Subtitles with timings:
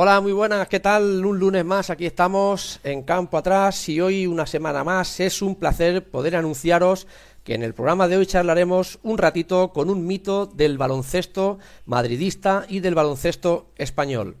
[0.00, 1.26] Hola, muy buenas, ¿qué tal?
[1.26, 5.56] Un lunes más, aquí estamos en Campo Atrás y hoy una semana más es un
[5.56, 7.08] placer poder anunciaros
[7.42, 12.64] que en el programa de hoy charlaremos un ratito con un mito del baloncesto madridista
[12.68, 14.36] y del baloncesto español.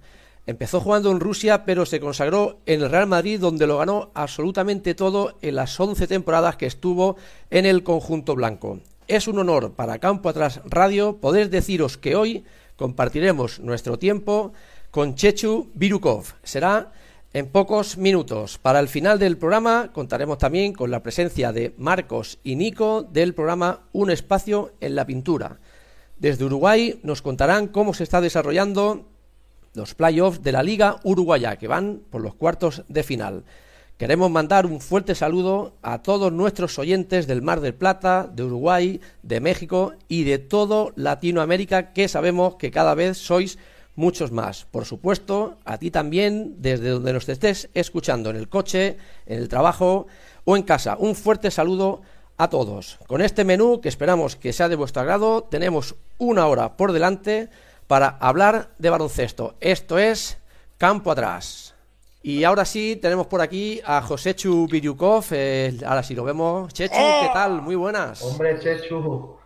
[0.46, 4.94] Empezó jugando en Rusia, pero se consagró en el Real Madrid, donde lo ganó absolutamente
[4.94, 7.16] todo en las 11 temporadas que estuvo
[7.50, 8.78] en el conjunto blanco.
[9.08, 12.44] Es un honor para Campo Atrás Radio poder deciros que hoy
[12.76, 14.52] compartiremos nuestro tiempo
[14.90, 16.24] con Chechu Birukov.
[16.42, 16.92] Será
[17.32, 18.58] en pocos minutos.
[18.58, 23.34] Para el final del programa contaremos también con la presencia de Marcos y Nico del
[23.34, 25.58] programa Un espacio en la pintura.
[26.18, 29.06] Desde Uruguay nos contarán cómo se está desarrollando
[29.74, 33.44] los playoffs de la Liga Uruguaya, que van por los cuartos de final.
[33.98, 39.00] Queremos mandar un fuerte saludo a todos nuestros oyentes del Mar del Plata, de Uruguay,
[39.22, 43.58] de México y de todo Latinoamérica, que sabemos que cada vez sois
[43.98, 44.64] muchos más.
[44.64, 49.48] Por supuesto, a ti también, desde donde nos estés escuchando, en el coche, en el
[49.48, 50.06] trabajo
[50.44, 50.96] o en casa.
[50.98, 52.00] Un fuerte saludo
[52.36, 52.98] a todos.
[53.08, 57.50] Con este menú, que esperamos que sea de vuestro agrado, tenemos una hora por delante
[57.88, 59.56] para hablar de baloncesto.
[59.60, 60.38] Esto es
[60.78, 61.74] Campo Atrás.
[62.22, 65.24] Y ahora sí, tenemos por aquí a Josechu Viryukov.
[65.32, 66.72] Eh, ahora sí lo vemos.
[66.72, 67.32] Chechu, ¿qué ¡Oh!
[67.32, 67.62] tal?
[67.62, 68.22] Muy buenas.
[68.22, 69.36] Hombre, Chechu.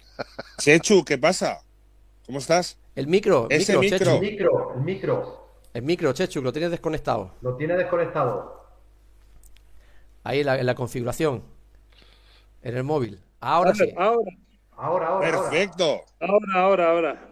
[0.58, 1.60] Chechu, ¿qué pasa?
[2.26, 2.76] ¿Cómo estás?
[2.96, 5.46] El micro, Ese micro, El micro, el micro.
[5.74, 7.34] El micro, Chechu, lo tienes desconectado.
[7.42, 8.64] Lo tiene desconectado.
[10.24, 11.42] Ahí en la, configuración.
[12.62, 13.20] En el móvil.
[13.40, 13.92] Ahora, sí.
[13.98, 14.30] Ahora.
[14.72, 15.30] Ahora, ahora.
[15.30, 16.00] Perfecto.
[16.18, 17.28] Ahora, ahora, ahora.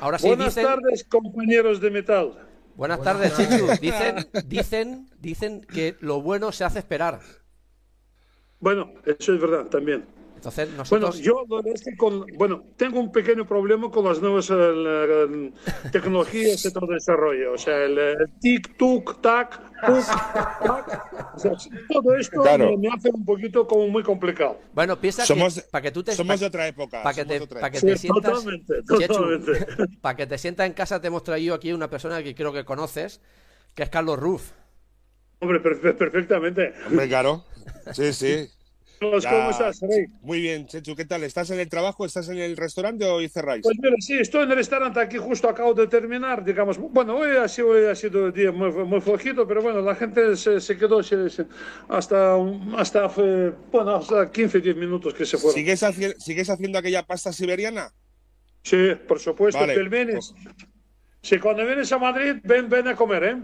[0.00, 0.28] Ahora sí.
[0.28, 2.48] Buenas tardes, compañeros de metal.
[2.76, 3.66] Buenas, tardes, Chechu.
[3.80, 7.18] Dicen, dicen, dicen que lo bueno se hace esperar.
[8.60, 10.06] Bueno, eso es verdad también.
[10.38, 11.20] Entonces, nosotros...
[11.20, 15.52] Bueno, yo es que con, bueno, tengo un pequeño problema con las nuevas eh,
[15.90, 17.54] tecnologías de todo desarrollo.
[17.54, 20.06] O sea, el, tic, tuc, tac, tuc,
[20.62, 21.34] tac.
[21.34, 21.52] O sea,
[21.88, 22.40] todo esto
[22.78, 24.60] me, hace un poquito como muy complicado.
[24.74, 26.12] Bueno, piensa somos, que para que tú te...
[26.12, 27.02] Somos de otra época.
[27.02, 28.22] Para que te, para que te sientas...
[28.22, 29.66] Totalmente, totalmente.
[30.00, 32.64] para que te sientas en casa te hemos traído aquí una persona que creo que
[32.64, 33.20] conoces,
[33.74, 34.52] que es Carlos Ruf.
[35.40, 36.74] Hombre, perfectamente.
[36.86, 37.44] Hombre, claro.
[37.92, 38.48] Sí, sí.
[39.00, 39.80] ¿Cómo estás,
[40.22, 41.22] Muy bien, Chechu, ¿qué tal?
[41.22, 42.04] ¿Estás en el trabajo?
[42.04, 43.62] ¿Estás en el restaurante o hoy cerráis?
[43.62, 46.78] Pues mira, sí, estoy en el restaurante aquí, justo acabo de terminar, digamos.
[46.78, 49.94] Bueno, hoy ha sido, hoy ha sido un día muy, muy flojito, pero bueno, la
[49.94, 51.00] gente se, se quedó
[51.88, 52.36] hasta,
[52.76, 53.06] hasta,
[53.70, 55.54] bueno, hasta 15, 10 minutos que se fueron.
[55.54, 55.84] ¿Sigues,
[56.18, 57.92] ¿Sigues haciendo aquella pasta siberiana?
[58.62, 59.74] Sí, por supuesto, vale.
[59.74, 60.34] pelmenes.
[61.22, 63.36] Si cuando vienes a Madrid, ven, ven a comer, ¿eh?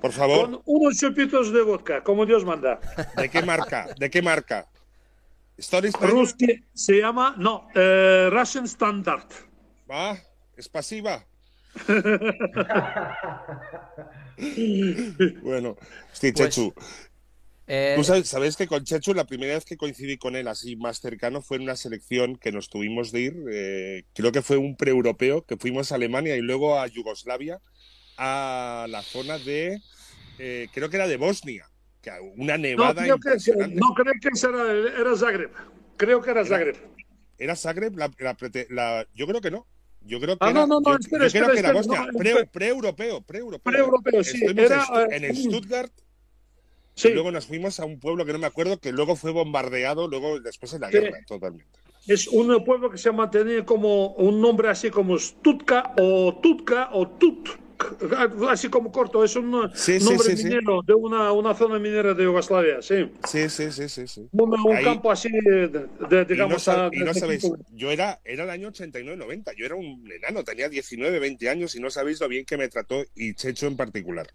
[0.00, 0.50] Por favor.
[0.50, 2.78] Con unos chupitos de vodka, como Dios manda.
[3.16, 3.88] ¿De qué marca?
[3.98, 4.66] ¿De qué marca?
[6.00, 9.26] Ruski se llama, no, eh, Russian Standard.
[9.90, 10.16] Va,
[10.56, 11.26] es pasiva.
[15.42, 15.76] bueno,
[16.12, 16.72] sí, pues, Chechu.
[17.66, 20.76] Eh, Tú sabes, sabes, que con Chechu la primera vez que coincidí con él así
[20.76, 24.56] más cercano fue en una selección que nos tuvimos de ir, eh, creo que fue
[24.56, 27.60] un pre-europeo, que fuimos a Alemania y luego a Yugoslavia,
[28.16, 29.82] a la zona de,
[30.72, 31.68] creo que era de Bosnia
[32.36, 33.06] una nevada.
[33.06, 35.50] No, creo que, no creo que era, era Zagreb.
[35.96, 36.76] Creo que era Zagreb.
[37.38, 37.96] ¿Era, Zagreb?
[37.96, 38.10] La,
[38.70, 39.66] la, yo creo que no.
[40.02, 41.72] Yo creo que ah, era, no, no, no, yo, espera, yo espera, creo que era
[41.72, 42.08] Bosnia.
[42.50, 43.72] Pre-europeo, pre-europeo.
[43.72, 44.44] Pre-europeo, sí.
[44.56, 45.92] Era, en, en uh, Stuttgart.
[46.94, 47.08] Sí.
[47.08, 50.08] Y luego nos fuimos a un pueblo que no me acuerdo, que luego fue bombardeado,
[50.08, 51.78] luego después en la guerra, totalmente.
[52.06, 57.06] Es un pueblo que se mantenía como un nombre así como Stutka o Tutka o
[57.06, 57.50] Tut
[58.48, 63.10] así como corto, es un nombre minero de una, una, zona minera de Yugoslavia, sí.
[63.26, 64.06] Sí, sí, sí, sí.
[64.06, 64.28] sí.
[64.32, 66.68] Un, campo así, de, digamos...
[66.92, 71.18] Y no, sabéis, yo era, era el año 89-90, yo era un enano, tenía 19,
[71.18, 74.28] 20 años y no sabéis lo bien que me trató y Checho en particular.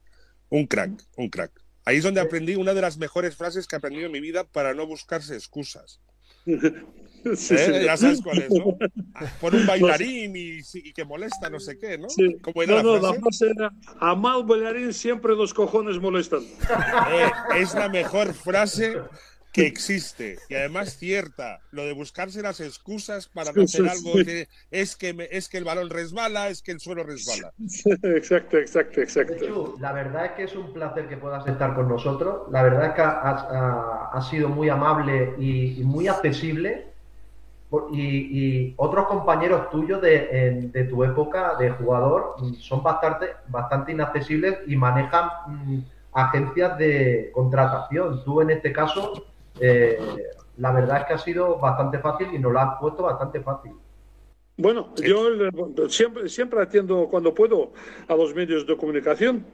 [0.50, 1.52] Un crack, un crack.
[1.86, 4.46] Ahí es donde aprendí una de las mejores frases que he aprendido en mi vida
[4.46, 6.00] para no buscarse excusas.
[7.36, 7.84] Sí, ¿Eh?
[7.86, 8.78] Ya sabes cuál es, ¿no?
[9.42, 12.10] Por un bailarín y, y, que molesta, no sé qué, ¿no?
[12.10, 12.38] Sí.
[12.42, 13.02] ¿Cómo era no, la frase?
[13.02, 16.42] No, la frase era, a mal bailarín siempre los cojones molestan.
[17.14, 18.96] Eh, es la mejor frase
[19.54, 21.60] que existe y además cierta.
[21.72, 25.60] Lo de buscarse las excusas para no hacer algo que es que me, es que
[25.60, 27.54] el balón resbala, es que el suelo resbala.
[28.04, 29.76] Exacto, exacto, exacto.
[29.80, 32.52] La verdad es que es un placer que puedas estar con nosotros.
[32.52, 36.93] La verdad es que has, ha, sido muy amable y, y muy accesible
[37.92, 44.75] y, otros compañeros tuyos de, de, tu época de jugador son bastante, bastante inaccesibles y
[44.75, 45.80] manejan mm,
[46.14, 48.24] agencias de contratación.
[48.24, 49.25] Tú en este caso,
[49.60, 49.98] eh,
[50.58, 53.72] la verdad es que ha sido bastante fácil y nos lo has puesto bastante fácil.
[54.58, 55.30] Bueno, yo
[55.90, 57.72] siempre, siempre atiendo cuando puedo
[58.08, 59.46] a los medios de comunicación.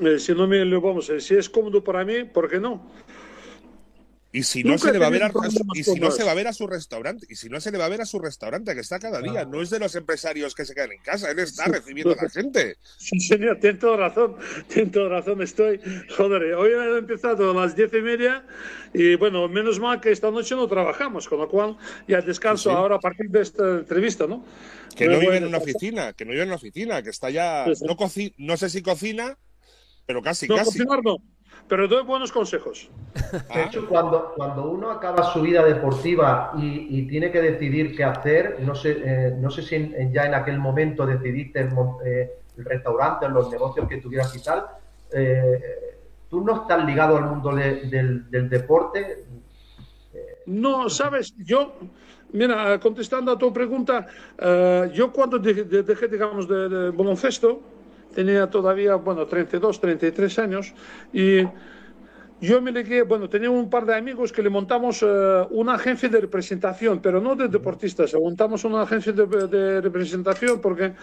[0.00, 2.80] Eh, si no me vamos, si es cómodo para mí, ¿por qué no?
[4.36, 5.32] Y si no se le va a ver a,
[5.72, 7.78] y si no se va a ver a su restaurante, y si no se le
[7.78, 10.54] va a ver a su restaurante que está cada día, no es de los empresarios
[10.54, 12.76] que se quedan en casa, él está recibiendo a la gente.
[12.98, 14.36] Sí, señor, tiene toda razón,
[14.68, 15.80] tiene toda razón, estoy,
[16.14, 18.44] joder, hoy he empezado a las diez y media
[18.92, 22.96] y bueno, menos mal que esta noche no trabajamos, con lo cual ya descanso ahora
[22.96, 24.44] a partir de esta entrevista, ¿no?
[24.94, 27.64] Que no vive en una oficina, que no vive en una oficina, que está ya,
[27.66, 27.96] no,
[28.36, 29.38] no sé si cocina,
[30.04, 30.78] pero casi, no, casi.
[30.78, 31.35] Cocinar no
[31.68, 32.88] pero doy buenos consejos.
[33.54, 38.58] De hecho, cuando, cuando uno acaba su vida deportiva y, tiene que decidir qué hacer,
[38.60, 41.68] no sé, eh, no sé si ya en aquel momento decidiste
[42.04, 44.66] eh, el restaurante, los negocios que tuvieras y tal,
[45.12, 45.98] eh,
[46.28, 49.24] ¿tú no estás ligado al mundo del, deporte?
[50.46, 51.74] No, sabes, yo,
[52.32, 54.06] mira, contestando a tu pregunta,
[54.92, 57.75] yo cuando dejé, digamos, de, de baloncesto,
[58.16, 60.72] tenía todavía, bueno, 32, 33 años
[61.12, 61.44] y
[62.40, 65.06] yo me ligué, bueno, tenía un par de amigos que le montamos eh,
[65.50, 70.94] una agencia de representación, pero no de deportistas, montamos una agencia de, representación porque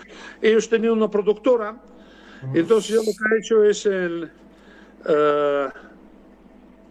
[0.42, 1.78] ellos tenían una productora,
[2.54, 4.30] entonces yo lo que he hecho es el,
[5.08, 5.68] eh,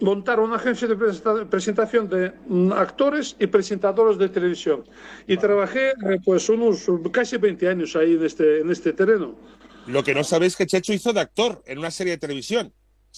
[0.03, 0.97] montar una agencia de
[1.47, 2.33] presentación de
[2.75, 4.85] actores y presentadores de televisión.
[5.27, 9.35] Y trabajé eh, pues unos casi 20 años ahí en este, en este terreno.
[9.87, 12.73] Lo que no sabéis que Checho hizo de actor en una serie de televisión.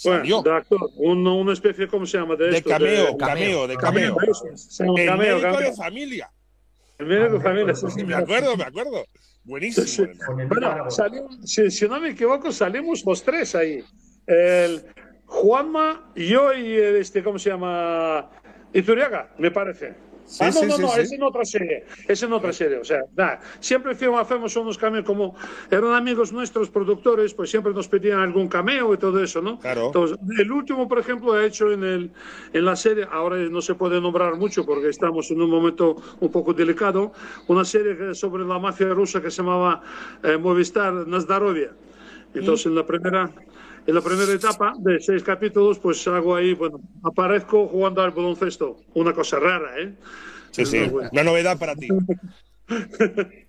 [0.05, 2.35] Bueno, de actor, una especie, ¿cómo se llama?
[2.35, 4.17] De, de cameo, cameo, de cameo.
[4.21, 6.31] El cameo, médico de familia.
[6.99, 9.05] El médico de familia, sí, Me acuerdo, me acuerdo.
[9.45, 10.09] Buenísimo.
[10.49, 13.85] Bueno, salimos, si, no me equivoco, salimos los tres ahí.
[14.27, 14.85] El
[15.27, 18.31] Juanma, yo y este, ¿cómo se llama?
[18.73, 19.95] Ituriaga, me parece
[20.41, 23.41] ah, no, no, no, es en otra serie, es en otra serie, o sea, nada,
[23.61, 25.35] siempre hacemos unos cameos como
[25.71, 29.59] eran amigos nuestros productores, pues siempre nos pedían algún cameo y todo eso, ¿no?
[29.59, 29.87] Claro.
[29.87, 32.11] Entonces, el último, por ejemplo, he hecho en, el,
[32.53, 36.31] en la serie, ahora no se puede nombrar mucho porque estamos en un momento un
[36.31, 37.13] poco delicado,
[37.49, 39.83] una serie sobre la mafia rusa que se llamaba
[40.23, 41.71] eh, Movistar Nazdarovia.
[42.35, 43.31] Entonces, en la primera
[43.87, 48.79] en la primera etapa de seis capítulos, pues hago ahí, bueno, aparezco jugando al baloncesto.
[48.95, 49.95] Una cosa rara, ¿eh?
[50.51, 51.89] Sí, sí, una novedad para ti.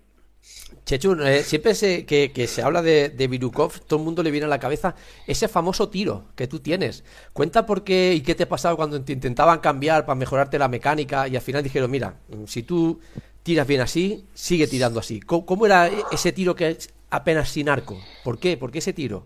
[0.84, 4.48] Chechun, eh, siempre que, se habla de, de, Virukov, todo el mundo le viene a
[4.48, 4.94] la cabeza
[5.26, 7.02] ese famoso tiro que tú tienes.
[7.32, 11.26] Cuenta por qué y qué te pasaba cuando te intentaban cambiar para mejorarte la mecánica
[11.26, 13.00] y al final dijeron, mira, si tú
[13.42, 15.18] tiras bien así, sigue tirando así.
[15.18, 17.98] ¿Cómo, cómo era ese tiro que es apenas sin arco?
[18.22, 18.56] ¿Por qué?
[18.56, 19.24] ¿Por qué ese tiro?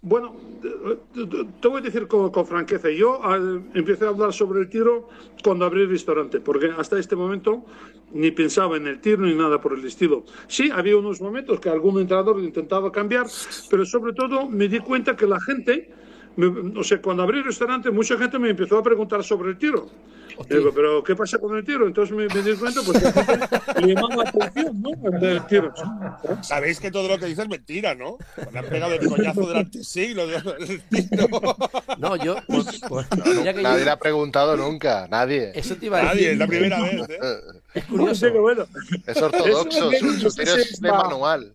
[0.00, 0.36] Bueno,
[1.60, 3.20] te voy a decir con, franqueza, yo
[3.74, 5.08] empecé a hablar sobre el tiro
[5.42, 7.64] cuando abrí el restaurante, porque hasta este momento
[8.12, 10.24] ni pensaba en el tiro ni nada por el estilo.
[10.46, 13.26] Sí, había unos momentos que algún entrenador intentaba cambiar,
[13.68, 15.90] pero sobre todo me di cuenta que la gente,
[16.76, 19.88] o sea, cuando abrí el restaurante, mucha gente me empezó a preguntar sobre el tiro.
[20.48, 21.86] Digo, pero ¿qué pasa con el tiro?
[21.86, 24.90] Entonces me, me di cuenta, pues que le llamaba la atención, ¿no?
[25.20, 25.72] El tiro.
[26.42, 28.18] Sabéis que todo lo que dices es mentira, ¿no?
[28.52, 31.28] Me han pegado el coñazo durante siglos del tiro.
[31.98, 32.36] No, yo.
[32.48, 33.06] Pues, pues,
[33.62, 35.52] nadie le ha preguntado nunca, nadie.
[35.54, 36.16] Eso te iba a decir.
[36.16, 37.08] Nadie, es la primera vez.
[37.08, 37.18] ¿eh?
[37.74, 38.32] Es curioso.
[38.32, 38.66] Bueno,
[39.06, 41.54] es ortodoxo, su, tiro es de manual.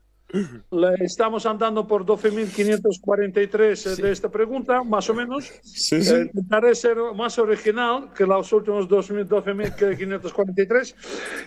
[1.00, 5.52] Estamos andando por 12.543 eh, de esta pregunta, más o menos.
[5.64, 6.14] Sí, sí.
[6.14, 10.96] Eh, intentaré ser más original que los últimos 12.543.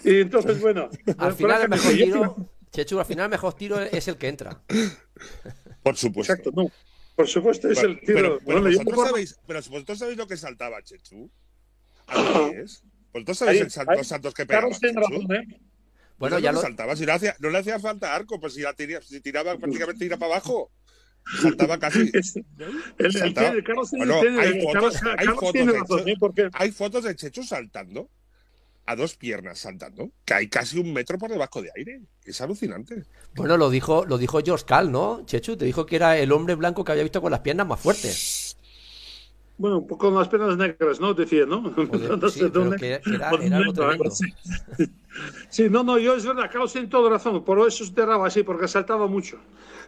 [0.05, 0.88] Y entonces, bueno.
[1.19, 2.37] Al final, el mejor tiro,
[2.71, 4.62] Chechu, al final, el mejor tiro es el que entra.
[5.83, 6.33] Por supuesto.
[6.33, 6.71] Exacto, no.
[7.16, 8.38] Por supuesto, es el tiro.
[8.45, 11.31] Pero, vosotros sabéis, pero vosotros sabéis lo que saltaba, Chechu.
[12.07, 12.85] ¿A qué es?
[13.12, 14.69] ¿Vosotros sabéis el salto, los saltos que pegaba?
[14.69, 15.61] Carlos razón, ¿eh?
[16.18, 16.61] Bueno, ya lo...
[16.61, 19.56] saltaba, si no, hacía, no le hacía falta arco, pues si, la tiraba, si tiraba
[19.58, 20.70] prácticamente tira para abajo.
[21.42, 22.11] Saltaba casi.
[22.99, 23.49] El, saltaba.
[23.49, 26.16] El, Carlos bueno, tiene, hay fotos, Carlos, hay, fotos tiene razón, de, ¿eh?
[26.18, 26.49] porque...
[26.52, 28.08] hay fotos de Checho saltando
[28.87, 32.00] a dos piernas saltando, que hay casi un metro por debajo de aire.
[32.25, 33.02] Es alucinante.
[33.35, 35.25] Bueno, lo dijo, lo dijo George Cal, ¿no?
[35.26, 37.80] Chechu, te dijo que era el hombre blanco que había visto con las piernas más
[37.80, 38.36] fuertes.
[39.59, 41.15] Bueno, con las piernas negras, ¿no?
[41.15, 41.61] Decía, ¿no?
[42.21, 42.77] no sé dónde.
[42.77, 44.11] Que era, era algo tremendo.
[45.49, 48.69] Sí, no, no, yo es verdad, Carlos tiene toda razón, por eso tiraba así, porque
[48.69, 49.39] saltaba mucho.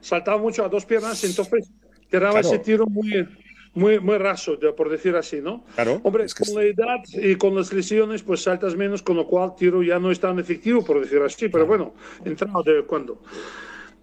[0.00, 1.70] Saltaba mucho a dos piernas, entonces
[2.08, 3.28] tiraba ese tiro muy,
[3.74, 5.64] muy, muy raso, por decir así, ¿no?
[5.74, 6.00] Claro.
[6.02, 9.82] Hombre, con la edad y con las lesiones, pues saltas menos, con lo cual tiro
[9.82, 11.94] ya no es tan efectivo, por decir así, pero bueno,
[12.24, 13.20] entraba de cuando.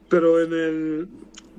[0.08, 1.08] Pero en el.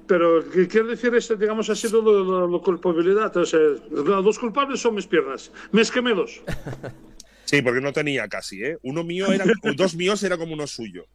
[0.06, 3.36] Pero quiero decir esto, digamos, ha sido la culpabilidad.
[3.36, 3.60] O sea,
[3.90, 6.42] los culpables son mis piernas, mis gemelos.
[7.46, 8.76] Sí, porque no tenía casi, ¿eh?
[8.82, 9.44] Uno mío era,
[9.76, 11.06] dos míos era como uno suyo.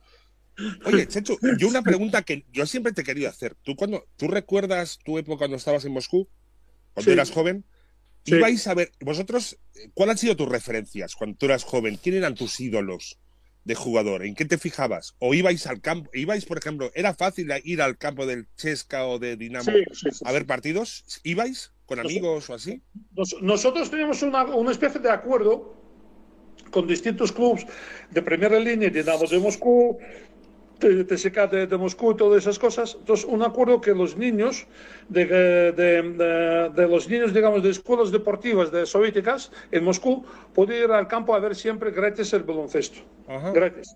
[0.85, 3.55] Oye, Checho, yo una pregunta que yo siempre te he querido hacer.
[3.63, 6.29] ¿Tú, cuando, ¿tú recuerdas tu época cuando estabas en Moscú?
[6.93, 7.65] Cuando eras joven.
[8.23, 8.35] Sí.
[8.35, 9.57] ¿Ibais a ver, vosotros,
[9.93, 11.99] cuáles han sido tus referencias cuando tú eras joven?
[12.01, 13.19] ¿Quién eran tus ídolos
[13.63, 14.25] de jugador?
[14.25, 15.15] ¿En qué te fijabas?
[15.19, 16.09] ¿O ibais al campo?
[16.13, 20.11] ¿Ibais, por ejemplo, era fácil ir al campo del Chesca o de Dinamo Sí, sí,
[20.11, 21.03] sí, a ver partidos?
[21.23, 22.81] ¿Ibais con amigos o así?
[23.15, 25.75] Nos- nosotros teníamos una, una especie de acuerdo
[26.71, 27.65] con distintos clubes
[28.09, 29.99] de primera línea, Dinamo de Moscú,
[30.81, 32.95] TSK de, de Moscú y todas esas cosas.
[32.99, 34.67] Entonces, un acuerdo que los niños,
[35.09, 40.91] de, de- de- los niños, digamos, de escuelas deportivas de soviéticas en Moscú, podían ir
[40.91, 42.99] al campo a ver siempre gratis el baloncesto.
[43.27, 43.51] Ajá.
[43.51, 43.95] Gratis.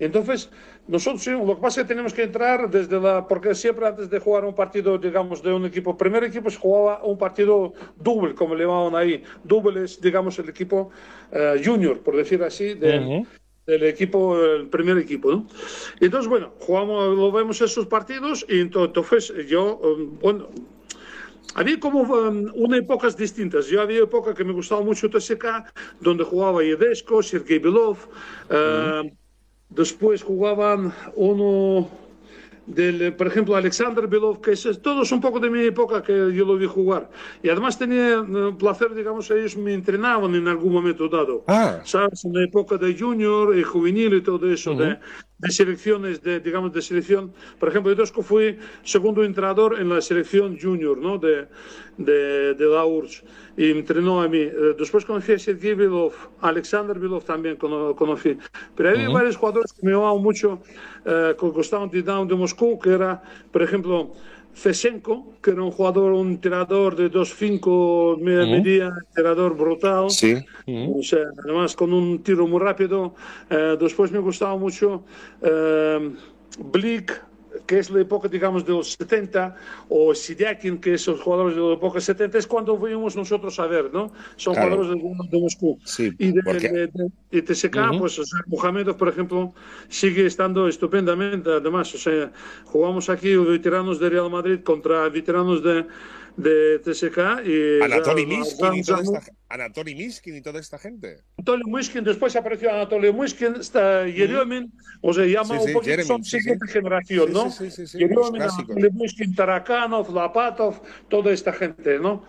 [0.00, 0.50] Entonces,
[0.88, 3.28] nosotros lo que pasa es que tenemos que entrar desde la.
[3.28, 7.04] Porque siempre antes de jugar un partido, digamos, de un equipo, primer equipo se jugaba
[7.04, 9.22] un partido double, como le llamaban ahí.
[9.44, 10.90] Double es, digamos, el equipo
[11.30, 13.26] eh, junior, por decir así, de- Ujú.
[13.66, 15.46] Del equipo, el primer equipo, ¿no?
[16.00, 20.48] Entonces, bueno, jugamos, lo vemos esos partidos y ento- entonces yo, um, bueno,
[21.54, 23.66] había como um, unas épocas distintas.
[23.68, 25.44] Yo había época que me gustaba mucho TSK,
[26.00, 27.96] donde jugaba Yedesco, Sergei Belov.
[28.50, 29.12] eh,
[29.70, 31.88] Después jugaban uno
[32.66, 36.44] del, por ejemplo, Alexander Belov, que es, todos un poco de mi época que yo
[36.44, 37.10] lo vi jugar.
[37.42, 41.44] Y además tenía eh, placer, digamos, ellos me entrenaban en algún momento dado.
[41.46, 41.80] Ah.
[41.84, 42.24] ¿Sabes?
[42.24, 44.98] En la época de junior y juvenil y todo eso, de,
[45.38, 47.32] de selecciones, de, digamos, de selección.
[47.58, 51.18] Por ejemplo, yo Tosco fui segundo entrenador en la selección junior, ¿no?
[51.18, 51.46] De,
[51.98, 53.24] de, de la URSS.
[53.56, 54.38] Y entrenó a mí.
[54.38, 58.36] Eh, Después conocí a Sergei Belov, Alexander Belov también cono- conocí.
[58.76, 60.60] Pero había varios jugadores que me llamaban mucho,
[61.04, 63.22] eh, que gustaban de de Moscú, que era,
[63.52, 64.12] por ejemplo,
[64.54, 70.10] Fesenko, que era un jugador, un tirador de 2-5, media, medía, tirador brutal.
[70.10, 70.36] Sí.
[70.66, 73.14] O sea, además con un tiro muy rápido.
[73.50, 75.04] Eh, después me gustaba mucho
[75.42, 76.14] eh,
[76.58, 77.20] Blick,
[77.66, 79.56] que es la época, digamos, de los 70,
[79.88, 83.66] o Sidiakin, que es los jugadores de la época 70, es cuando fuimos nosotros a
[83.66, 84.12] ver, ¿no?
[84.36, 84.76] Son Claro.
[84.76, 85.78] jugadores de, de Moscú.
[85.84, 86.86] Sí, y de, porque- de-
[87.30, 89.52] de- TSK, pues, o sea, Mohamedov, por ejemplo,
[89.88, 92.32] sigue estando estupendamente, además, o sea,
[92.64, 95.86] jugamos aquí veteranos de Real Madrid contra veteranos de,
[96.36, 97.82] de TSK y...
[97.82, 101.18] Anatoly Miskin y toda esta, Anatoly Miskin y toda esta gente.
[101.38, 105.90] Anatolio Mushkin, después apareció Anatolio Mushkin, está Yeremin, o sea, llama Sí, sí, un poquito,
[105.90, 106.72] Yeremin, son sí, siguiente sí.
[106.72, 107.50] generación, ¿no?
[107.50, 108.42] sí, sí, sí, sí, Yeremin.
[108.42, 112.24] Anatolio Mushkin, Tarakanov, Lapatov, toda esta gente, ¿no?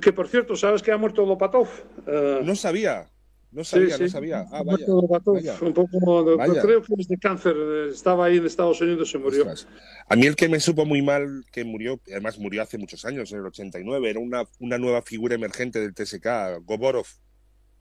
[0.00, 1.68] Que por cierto, ¿sabes que ha muerto Lopatov?
[2.06, 3.08] Eh, No sabía.
[3.54, 4.46] No sabía, sí, no sabía.
[4.50, 4.84] Ah, vaya.
[5.24, 5.56] vaya.
[5.60, 6.60] un poco, de- Vaya.
[6.60, 9.42] creo que es de cáncer, eh, estaba ahí en Estados Unidos y se murió.
[9.42, 9.68] Ostras.
[10.08, 13.30] A mí el que me supo muy mal, que murió, además murió hace muchos años,
[13.32, 16.26] en el 89, era una, una nueva figura emergente del TSK,
[16.64, 17.06] Goborov.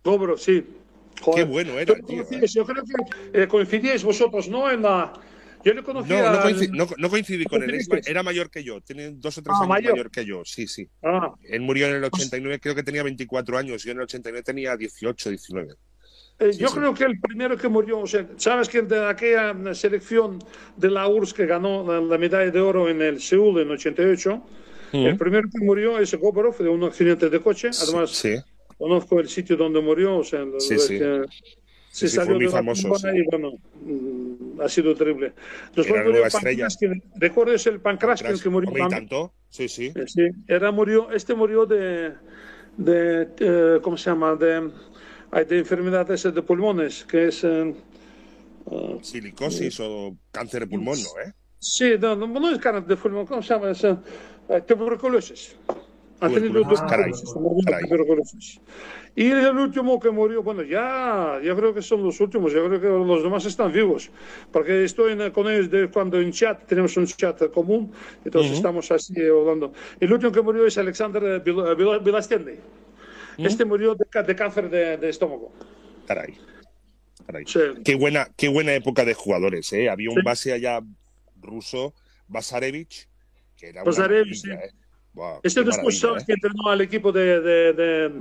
[0.04, 0.64] Cobro, sí.
[1.22, 1.44] Joder.
[1.46, 4.70] Qué bueno era, tío, coincidís, Yo creo que eh, coincidíais vosotros, ¿no?
[4.70, 5.14] En la...
[5.64, 8.64] Yo le conocí No, no, al- coinci- no- no coincidí con él, era mayor que
[8.64, 9.92] yo, tiene dos o tres Ah, años mayor.
[9.94, 10.12] mayor.
[10.12, 10.88] que yo, sí, sí.
[11.02, 14.44] Ah, Él murió en el 89, creo que tenía 24 años, yo en el 89
[14.44, 15.74] tenía 18, 19.
[16.40, 16.76] Eh, Sí, yo sí.
[16.76, 20.40] creo que el primero que murió, o sea, sabes que de aquella selección
[20.76, 24.44] de la URSS que ganó la, la medalla de oro en el Seúl en 88,
[24.94, 27.70] el primero que murió es Goborov de un accidente de coche.
[27.82, 28.36] Además, Sí,
[28.78, 31.24] conozco el sitio donde murió, o sea, que
[31.94, 33.08] se sí, fue salió muy de famoso, sí.
[33.14, 33.52] y bueno,
[33.86, 35.34] mm, ha sido terrible.
[35.76, 36.66] Después Era la murió nueva estrella.
[36.68, 37.04] Pankraskin.
[37.16, 39.92] ¿Recuerdas el Pankraskin que murió Hombre, tanto, sí, sí.
[39.96, 42.14] Eh, Sí, era murió, este murió de,
[42.78, 44.36] de eh, ¿cómo se llama?
[44.36, 44.72] De,
[45.48, 47.76] de enfermedad esa de pulmones, que es, eh,
[48.72, 51.22] eh, Silicosis o cáncer de pulmón, ¿no?
[51.22, 51.34] ¿eh?
[51.60, 53.70] sí, no, no, no es cáncer de pulmón, ¿cómo se llama?
[53.72, 53.86] Es,
[54.66, 55.56] tuberculosis.
[56.26, 57.90] Ha tenido caray, tuberculosis, murió de caray.
[57.90, 58.62] tuberculosis.
[59.16, 62.82] Y el último que murió, bueno, ya, yo creo que son los últimos, yo creo
[62.82, 64.10] que los demás están vivos,
[64.52, 67.92] porque estoy con ellos de cuando en chat, tenemos un chat común,
[68.26, 69.74] entonces estamos así hablando.
[70.00, 72.54] El último que murió es Alexander Bil- Bil- Bilastienny.
[73.38, 75.52] Este murió de, de cáncer de, de estómago.
[76.08, 76.38] Caray.
[77.26, 77.44] Caray.
[77.46, 77.60] Sí.
[77.84, 79.90] Qué buena, qué buena época de jugadores, ¿eh?
[79.90, 80.22] Había un Sí.
[80.24, 80.82] base allá
[81.42, 81.94] ruso,
[82.28, 83.08] Basarevich,
[83.58, 84.83] que era una Basarevich, maravilla, ¿eh?
[85.14, 86.08] Buah, Este después ¿eh?
[86.26, 88.12] que entrenó al equipo de, de- de-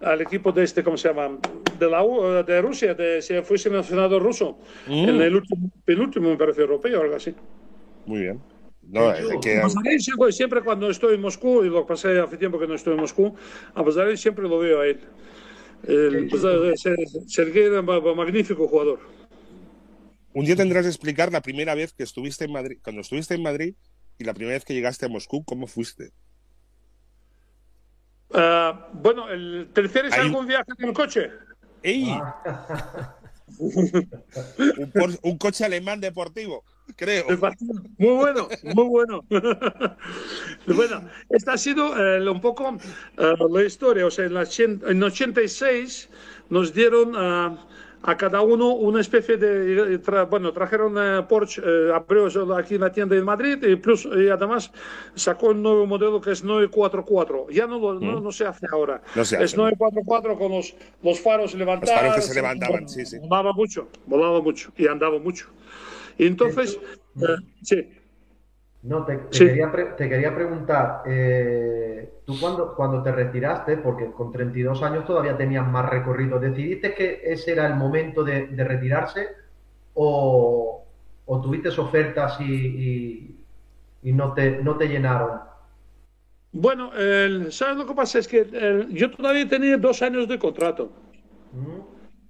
[0.00, 1.38] al equipo de este, ¿cómo se llama?
[1.78, 5.08] De la U- de Rusia, de, se fue seleccionado ruso Mm.
[5.08, 7.34] en el último, penúltimo, me parece, europeo o algo así.
[8.06, 8.40] Muy bien.
[8.82, 12.58] No, es que, Basarevich, siempre, siempre cuando estoy en Moscú, y lo pasé hace tiempo
[12.58, 13.34] que no estoy en Moscú,
[13.74, 15.00] a Basarevich siempre lo veo a él.
[15.86, 16.94] El, pues, eh,
[17.26, 19.00] Sergei era un ma- magnífico jugador.
[20.34, 23.42] un día tendrás que explicar la primera vez que estuviste en Madrid, cuando estuviste en
[23.42, 23.74] Madrid
[24.22, 26.12] y la primera vez que llegaste a Moscú, ¿cómo fuiste?
[28.32, 31.30] Ah, bueno, el tercer es Hay- algún viaje en coche.
[31.82, 32.06] ¡Ey!
[32.10, 33.16] Ah,
[35.22, 36.64] Un, coche alemán deportivo,
[36.96, 37.26] creo.
[37.98, 39.24] Muy bueno, muy bueno.
[40.66, 42.78] bueno, esta ha sido eh, un poco
[43.18, 44.06] eh, la historia.
[44.06, 46.08] O sea, en, la en 86
[46.48, 47.66] nos dieron ah,
[48.04, 50.00] a cada uno una especie de.
[50.02, 54.28] tra- bueno, trajeron eh, Porsche, eh, abrió aquí la tienda en Madrid y, plus, y
[54.28, 54.72] además
[55.14, 57.46] sacó un nuevo modelo que es 944.
[57.50, 59.02] Ya no, lo, no, no se hace ahora.
[59.14, 59.64] No se hace, es no.
[59.64, 61.94] 944 con los, los faros levantados.
[61.94, 63.18] faros que se levantaban, sí, sí.
[63.20, 65.46] Volaba mucho, volaba mucho y andaba mucho.
[66.18, 66.78] Y entonces,
[67.16, 67.88] eh, sí.
[68.82, 69.44] No, te, te Sí.
[69.44, 75.04] quería, pre- te quería preguntar, eh, tú cuando, cuando te retiraste, porque con 32 años
[75.06, 79.28] todavía tenías más recorrido, ¿decidiste que ese era el momento de, de retirarse
[79.94, 80.84] o,
[81.26, 83.46] o tuviste ofertas y, y-
[84.02, 85.40] y no, te, no te llenaron?
[86.52, 88.18] Bueno, el- ¿sabes lo que pasa?
[88.18, 88.46] Es que
[88.90, 90.92] yo todavía tenía dos años de contrato.
[91.52, 91.82] ¿Mm?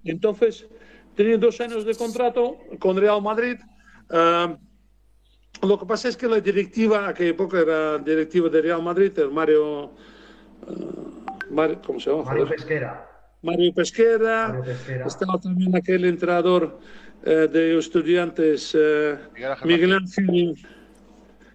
[0.04, 0.66] Entonces,
[1.14, 3.56] tenía dos años de contrato con Real Madrid.
[4.10, 4.56] Ah,
[5.62, 9.30] lo que pasa es que la directiva, aquella época era directiva de Real Madrid, el
[9.30, 9.92] Mario,
[11.50, 12.24] Mario- ¿cómo se llama?
[12.24, 12.48] Mario.
[12.48, 13.08] Pesquera.
[13.42, 15.06] Mario Pesquera, Mario Pesquera.
[15.06, 16.78] estaba también aquel entrenador
[17.24, 20.54] eh, de estudiantes, eh, Miguel Ángel Miguel Ángel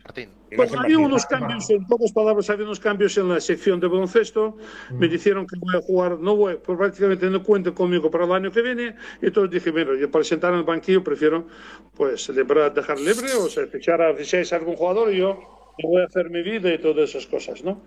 [0.03, 0.29] Martín.
[0.55, 3.87] Pues Imagen había unos cambios, en pocas palabras, había unos cambios en la sección de
[3.87, 4.57] baloncesto.
[4.91, 8.31] Me dijeron que voy a jugar, no voy, pues prácticamente no cuenten conmigo para el
[8.31, 8.95] año que viene.
[9.21, 11.47] Y entonces dije, mira, yo para sentar en el banquillo prefiero
[11.95, 15.37] pues librar- dejar libre, o sea, fichar a, ficháis a algún jugador y yo,
[15.77, 17.81] yo voy a hacer mi vida y todas esas cosas, ¿no?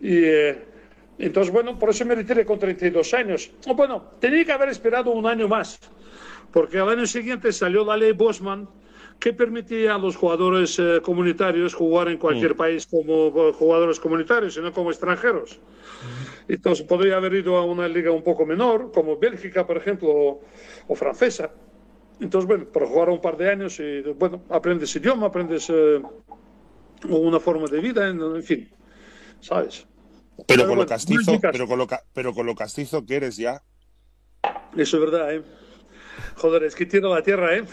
[0.00, 0.58] Y eh,
[1.18, 3.50] entonces, bueno, por eso me retiré con 32 años.
[3.74, 5.78] Bueno, tenía que haber esperado un año más,
[6.52, 8.68] porque al año siguiente salió la ley Bosman
[9.18, 14.56] que permitía a los jugadores eh, comunitarios jugar en cualquier país como eh, jugadores comunitarios
[14.56, 15.60] y no como extranjeros.
[16.48, 20.40] Entonces podría haber ido a una liga un poco menor, como Bélgica, por ejemplo, o,
[20.88, 21.50] o francesa.
[22.20, 26.02] Entonces, bueno, para jugar un par de años y, bueno, aprendes idioma, aprendes eh,
[27.08, 28.68] una forma de vida, en, en fin,
[29.40, 29.86] ¿sabes?
[30.36, 33.16] Pero Pero con lo bueno, castizo, pero con lo, ca- pero con lo castizo que
[33.16, 33.62] eres ya.
[34.76, 35.42] Eso es verdad, ¿eh?
[36.36, 37.64] Joder, es que tiro la tierra, ¿eh?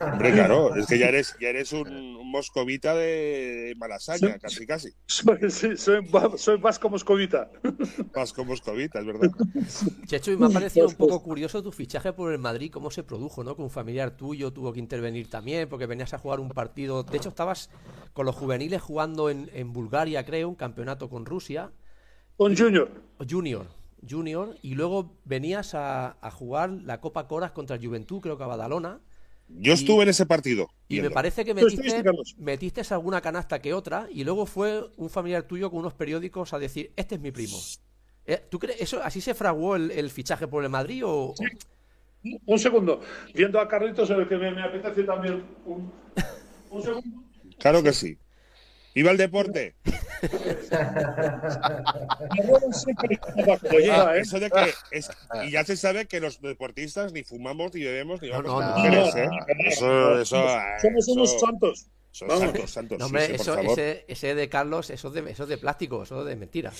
[0.00, 4.90] Hombre, claro, es que ya eres, ya eres un, un moscovita de Malasaña, casi casi.
[5.06, 7.50] soy, sí, soy, va- soy vasco moscovita.
[8.14, 9.30] Más con moscovita, es verdad.
[10.06, 13.02] Checho, y me ha parecido un poco curioso tu fichaje por el Madrid, cómo se
[13.02, 13.56] produjo, ¿no?
[13.56, 17.02] Que un familiar tuyo tuvo que intervenir también, porque venías a jugar un partido.
[17.02, 17.70] De hecho, estabas
[18.12, 21.70] con los juveniles jugando en, en Bulgaria, creo, un campeonato con Rusia,
[22.36, 22.90] Con Junior.
[23.28, 23.66] Junior,
[24.08, 28.44] Junior, y luego venías a, a jugar la Copa Coras contra el Juventud, creo que
[28.44, 29.00] a Badalona.
[29.48, 30.68] Yo estuve en ese partido.
[30.88, 32.02] Y me parece que metiste,
[32.38, 36.58] metiste alguna canasta que otra, y luego fue un familiar tuyo con unos periódicos a
[36.58, 37.58] decir: Este es mi primo.
[38.26, 41.34] Eh, ¿Tú crees eso así se fraguó el, el fichaje por el Madrid o, o-
[42.46, 43.00] Un segundo.
[43.34, 45.44] Viendo a Carlitos, el que me, me apetece también.
[45.66, 45.92] Un,
[46.70, 47.20] un segundo.
[47.58, 48.18] Claro que sí.
[48.94, 49.74] ¡Viva el deporte!
[53.90, 54.20] Ah, ¿eh?
[54.20, 55.10] eso de que es-
[55.46, 58.76] y ya se sabe que los deportistas ni fumamos, ni bebemos, ni vamos no, no.
[58.76, 59.28] mujeres, No, ¿eh?
[59.66, 60.36] Eso, eso,
[60.80, 61.86] Somos eso- unos santos.
[62.10, 62.44] son Vamos.
[62.44, 62.98] santos, santos.
[62.98, 63.70] No, hombre, sí, por eso, favor.
[63.78, 66.72] ese, ese de Carlos, eso es de, eso es de plástico, eso es de mentira.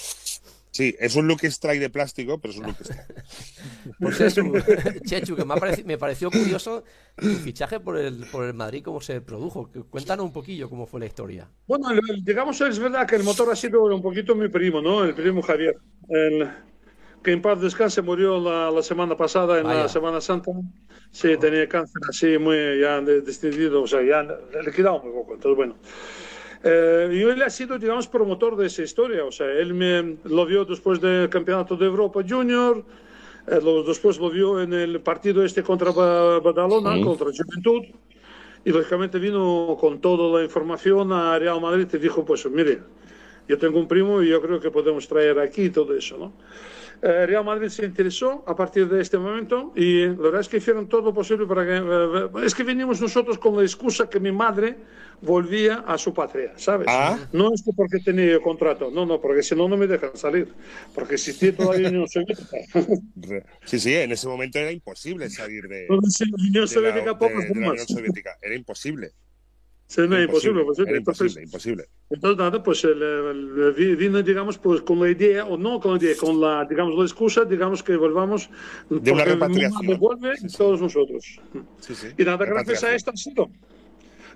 [0.75, 3.25] Sí, es un look strike de plástico, pero es un look strike.
[4.01, 4.53] Por Chechu,
[5.07, 6.83] Chechu, que me, ha pareci- me pareció curioso
[7.17, 9.71] tu fichaje por el, por el Madrid, cómo se produjo.
[9.89, 11.49] Cuéntanos un poquillo cómo fue la historia.
[11.69, 14.83] Bueno, el- el- digamos, es verdad que el motor ha sido un poquito mi primo,
[14.83, 15.05] ¿no?
[15.05, 15.77] El primo Javier.
[16.09, 16.51] El-
[17.23, 19.83] que en paz descanse murió la, la semana pasada, en Vaya.
[19.85, 20.51] la Semana Santa.
[21.13, 24.23] Sí, tenía cáncer así muy ya de- distinguido, o sea, ya
[24.61, 25.35] liquidado un poco.
[25.35, 25.77] Entonces, bueno.
[26.65, 29.25] Eh, y él ha sido, digamos, promotor de esa historia.
[29.25, 32.85] O sea, él me lo vio después del Campeonato de Europa Junior,
[33.49, 37.83] eh, lo- después lo vio en el partido este contra Ba- Badalona, contra Juventud.
[38.65, 42.81] Y lógicamente vino con toda la información a Real Madrid y dijo, pues mire,
[43.49, 46.33] yo tengo un primo y yo creo que podemos traer aquí todo eso, ¿no?
[47.07, 50.57] Eh, Real Madrid se interesó a partir de este momento y la verdad es que
[50.57, 51.77] hicieron todo lo posible para que...
[51.77, 54.77] eh, es que venimos nosotros con la excusa que mi madre
[55.21, 56.87] volvía a su patria, ¿sabes?
[56.91, 57.19] Ah.
[57.33, 60.49] No es que porque tenía contrato, no, no, porque si no, no me dejan salir,
[60.95, 62.57] porque existía todavía Unión Soviética.
[63.67, 66.67] Sí, sí, en ese momento era imposible salir de, Sí, la Unión de la,
[67.29, 67.87] de- de la Unión.
[67.87, 68.31] Soviética.
[68.41, 69.13] Era imposible.
[69.95, 70.97] Sí, no, imposible, imposible.
[70.97, 71.85] Entonces, imposible.
[72.11, 75.93] Entonces, nada, pues el, el- vi- vino, digamos, pues con la idea, o no con
[75.93, 78.51] la idea, con la, digamos, la excusa, digamos, que volvamos.
[78.91, 79.87] De una repatriación.
[79.87, 80.57] devuelve Sí, sí.
[80.59, 81.41] todos nosotros.
[81.79, 81.95] Sí.
[82.19, 83.49] Y nada, gracias a esto ha sido.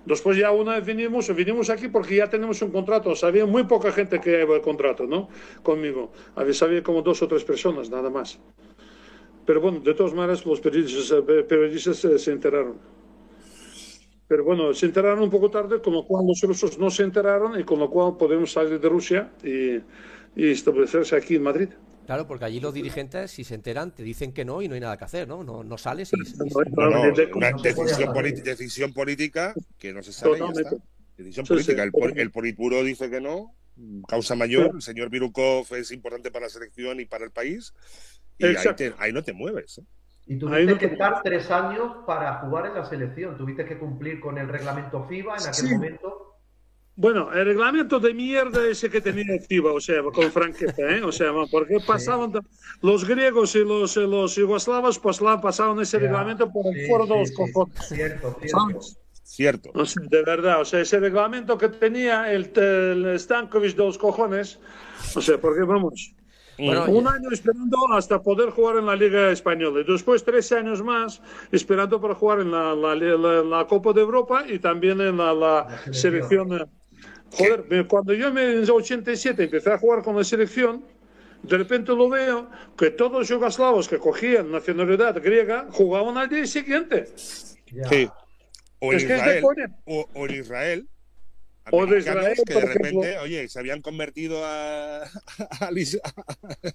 [0.05, 3.13] Después ya una vez vinimos, vinimos aquí porque ya tenemos un contrato.
[3.21, 5.27] Había muy poca gente que lleva el contrato, ¿no?
[5.61, 6.13] Conmigo.
[6.35, 8.39] Había, había como dos o tres personas, nada más.
[9.45, 12.77] Pero bueno, de todas maneras, los periodistas, eh, periodistas eh, se enteraron.
[14.29, 17.59] Pero bueno, se enteraron un poco tarde, con lo cual los rusos no se enteraron
[17.59, 19.77] y con lo cual podemos salir de Rusia y,
[20.35, 21.69] y establecerse aquí en Madrid.
[22.05, 24.81] Claro, porque allí los dirigentes, si se enteran, te dicen que no y no hay
[24.81, 25.43] nada que hacer, ¿no?
[25.43, 26.19] No, no sales y...
[26.21, 27.01] y- No, no,
[27.35, 30.75] una no se puede decisión, decisión política que no se sabe ya está.
[31.17, 31.83] Decisión Sí, política.
[31.85, 31.89] sí.
[32.01, 33.55] El, el Politburo dice que no,
[34.07, 34.71] causa mayor.
[34.75, 37.73] El señor Virukov es importante para la selección y para el país.
[38.37, 38.75] Y ahí, Exacto.
[38.77, 39.79] te- ahí no te mueves.
[39.79, 39.83] ¿eh?
[40.29, 43.35] Y tuviste no que estar tres años para jugar en la selección.
[43.37, 45.73] Tuviste que cumplir con el reglamento FIBA en aquel Sí.
[45.73, 46.25] momento.
[46.95, 51.01] Bueno, el reglamento de mierda ese que tenía FIBA, o sea, con franqueza, ¿eh?
[51.01, 52.31] O sea, porque pasaban
[52.81, 56.03] los griegos y los, los yugoslavos pues, la- pasaban ese Ya.
[56.03, 57.35] reglamento por el Sí, foro de sí, los sí.
[57.53, 57.87] cojones.
[57.87, 58.79] Cierto, cierto.
[59.23, 59.69] Cierto.
[59.75, 63.97] O sea, de verdad, o sea, ese reglamento que tenía el, el Stankovic de los
[63.97, 64.59] cojones,
[65.15, 66.13] o sea, porque vamos,
[66.59, 70.51] Bueno, un ya- año esperando hasta poder jugar en la Liga Española y después tres
[70.51, 74.99] años más esperando para jugar en la, la- la- la Copa de Europa y también
[75.01, 76.53] en la, selección.
[76.53, 76.65] eh.
[77.31, 80.83] Joder, me- cuando yo me, en el 87 empecé a jugar con la selección,
[81.43, 86.45] de repente lo veo que todos los yugoslavos que cogían nacionalidad griega jugaban al día
[86.45, 87.07] siguiente.
[87.15, 88.09] Sí.
[88.79, 89.69] O en Es que es de Israel.
[89.85, 90.87] O, o en Israel.
[91.71, 93.01] O de Israel, que de por ejemplo.
[93.01, 95.03] repente, oye, se habían convertido a-
[95.59, 95.99] al, is-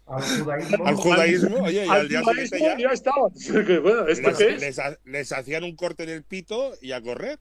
[0.06, 0.86] Al judaísmo.
[0.86, 3.30] al judaísmo, oye, y al día siguiente judaísmo ya ya estaba.
[3.66, 4.60] Que, bueno, ¿esto les, qué es?
[4.60, 7.38] les ha- les hacían un corte en el pito y a correr.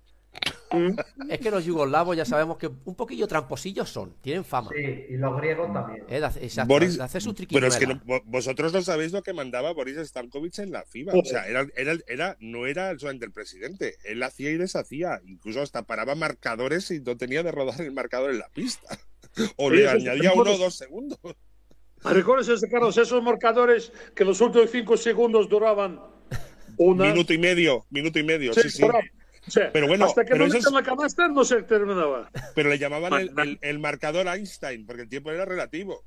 [0.74, 0.98] Mm.
[1.30, 4.70] Es que los yugoslavos ya sabemos que un poquillo tramposillos son, tienen fama.
[4.76, 6.04] Sí, y los griegos también.
[6.10, 9.34] Eh, exacto, Boris- de hacer sus Pero es que no- vosotros no sabéis lo que
[9.34, 11.14] mandaba Boris Stankovic en la FIBA.
[11.14, 13.96] O sea, era, era, era, no era solamente el presidente.
[14.04, 15.22] Él hacía y deshacía.
[15.26, 18.98] Incluso hasta paraba marcadores y no tenía de rodar el marcador en la pista.
[19.56, 21.18] O Sí, le añadía uno o dos segundos.
[22.04, 26.00] ¿Recuerdas ese, Carlos, esos marcadores que los últimos cinco segundos duraban
[26.78, 27.06] una...
[27.06, 28.84] Minuto y medio, minuto y medio, sí, sí.
[29.48, 31.64] O sea, Pero bueno, hasta que pero no eso es- metan la canasta no se
[31.64, 32.30] terminaba.
[32.56, 36.04] Pero le llamaban el, el- el marcador Einstein, porque el tiempo era relativo.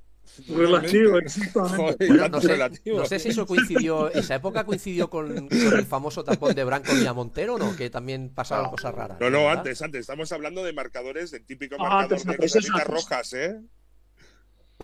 [0.49, 1.77] Relativo, exactamente.
[1.77, 2.99] Joder, Bueno, tanto no, sé, relativo.
[2.99, 6.93] no sé si eso coincidió, esa época coincidió con, con el famoso tapón de Branco
[7.15, 7.77] Montero, ¿no?
[7.77, 9.19] Que también pasaron cosas raras.
[9.21, 9.59] No, no, ¿verdad?
[9.59, 10.01] antes, antes.
[10.01, 13.61] Estamos hablando de marcadores, del típico Ah, marcador antes, de antes, rojas, ¿eh?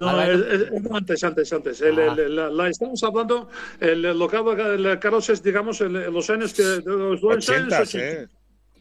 [0.01, 0.31] No, A ver.
[0.31, 1.81] es- es- es antes, antes, antes.
[1.83, 3.49] El- el- la, la- estamos hablando,
[3.81, 6.63] el, lo que habla Carlos es, digamos, el- los años que...
[6.85, 7.99] Los, los años 80, 80.
[8.23, 8.29] ¿eh?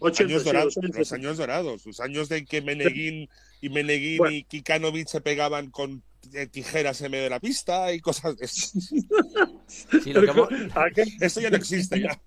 [0.02, 1.16] 80, años dorados, los años los 80.
[1.16, 3.30] años dorados, los años de que Meneguín
[3.62, 4.36] y Meneguín Bueno.
[4.36, 8.46] y Kikanovic se pegaban con eh, tijeras en medio de la pista y cosas de
[8.46, 8.80] eso.
[10.04, 12.20] Sí, lo que hemos- Aquel- Eso ya no existe ya.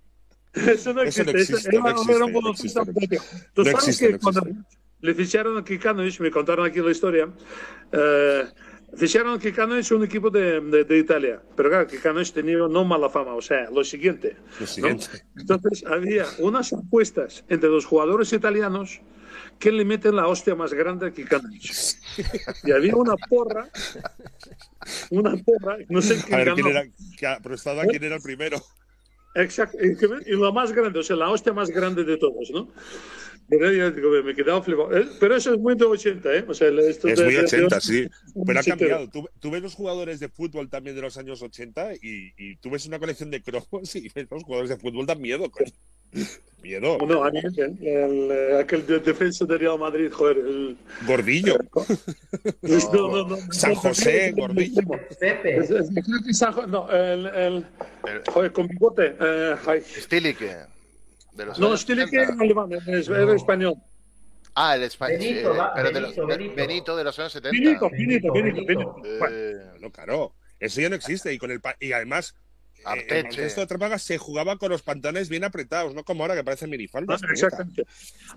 [0.54, 1.68] Eso no Eso no existe.
[1.68, 1.90] Era- no
[2.50, 3.22] existe, no.
[3.54, 4.46] Tú sabes que no cuando
[5.00, 7.28] le ficharon a Kikanovic, me contaron aquí la historia,
[7.92, 8.44] eh,
[8.96, 11.42] ficharon a Kikanovic un equipo de, de, de Italia.
[11.56, 13.34] Pero claro, Kikanovic tenía no mala fama.
[13.34, 14.36] O sea, lo siguiente.
[14.54, 14.66] Lo ¿no?
[14.66, 15.06] siguiente.
[15.36, 19.00] Entonces había unas apuestas entre los jugadores italianos
[19.58, 21.72] que le meten la hostia más grande a Kikanovic.
[22.64, 23.68] Y había una porra,
[25.10, 26.54] una porra, no sé A quién ver ganó.
[26.56, 26.82] quién era,
[27.18, 28.60] que apostaba quién era el primero.
[29.36, 29.96] Exacto, que-
[30.30, 32.68] y lo más grande, o sea, la hostia más grande de todos, ¿no?
[33.48, 34.96] Me he quedado flipado.
[34.96, 36.44] Eh, Pero eso es muy de 80, ¿eh?
[36.48, 38.08] O sea, esto Es de- muy de- de- 80, sí.
[38.46, 39.08] Pero ha cambiado.
[39.10, 42.70] Tú, tú ves los jugadores de fútbol también de los años 80 y, y tú
[42.70, 45.70] ves una colección de cromos y ves los jugadores de fútbol dan miedo, coño.
[46.62, 46.96] Miedo.
[47.06, 50.38] No, a mí, el, el, eh, aquel de- defensa de Real Madrid, joder.
[50.38, 50.76] El,
[51.06, 51.58] Gordillo.
[52.62, 54.80] no, no, no, San José, Gordillo.
[54.82, 55.58] no, Pepe.
[55.58, 57.66] es- es- creo que San Jo- no, el, el,
[58.06, 59.14] El joder, con bigote.
[59.20, 59.82] Eh, ay.
[61.34, 62.32] De los No, años Stile que 70.
[62.34, 63.74] era alemán, es, era español.
[64.54, 65.18] Ah, el español.
[65.18, 66.54] Benito, da- pero de los- Benito, de- Benito.
[66.56, 67.50] Benito de los años 70.
[67.58, 68.94] Benito, Benito, Benito, Benito.
[68.94, 69.18] Benito.
[69.18, 70.34] Bueno, Eh, No, claro.
[70.60, 71.32] Eso ya no existe.
[71.32, 72.36] Y con el pa- y además,
[72.84, 73.16] Arteche.
[73.18, 76.44] el baloncesto de Trápaga se jugaba con los pantalones bien apretados, no como ahora que
[76.44, 77.22] parecen minifaldas.
[77.22, 77.26] Ah.
[77.30, 77.86] Exactamente.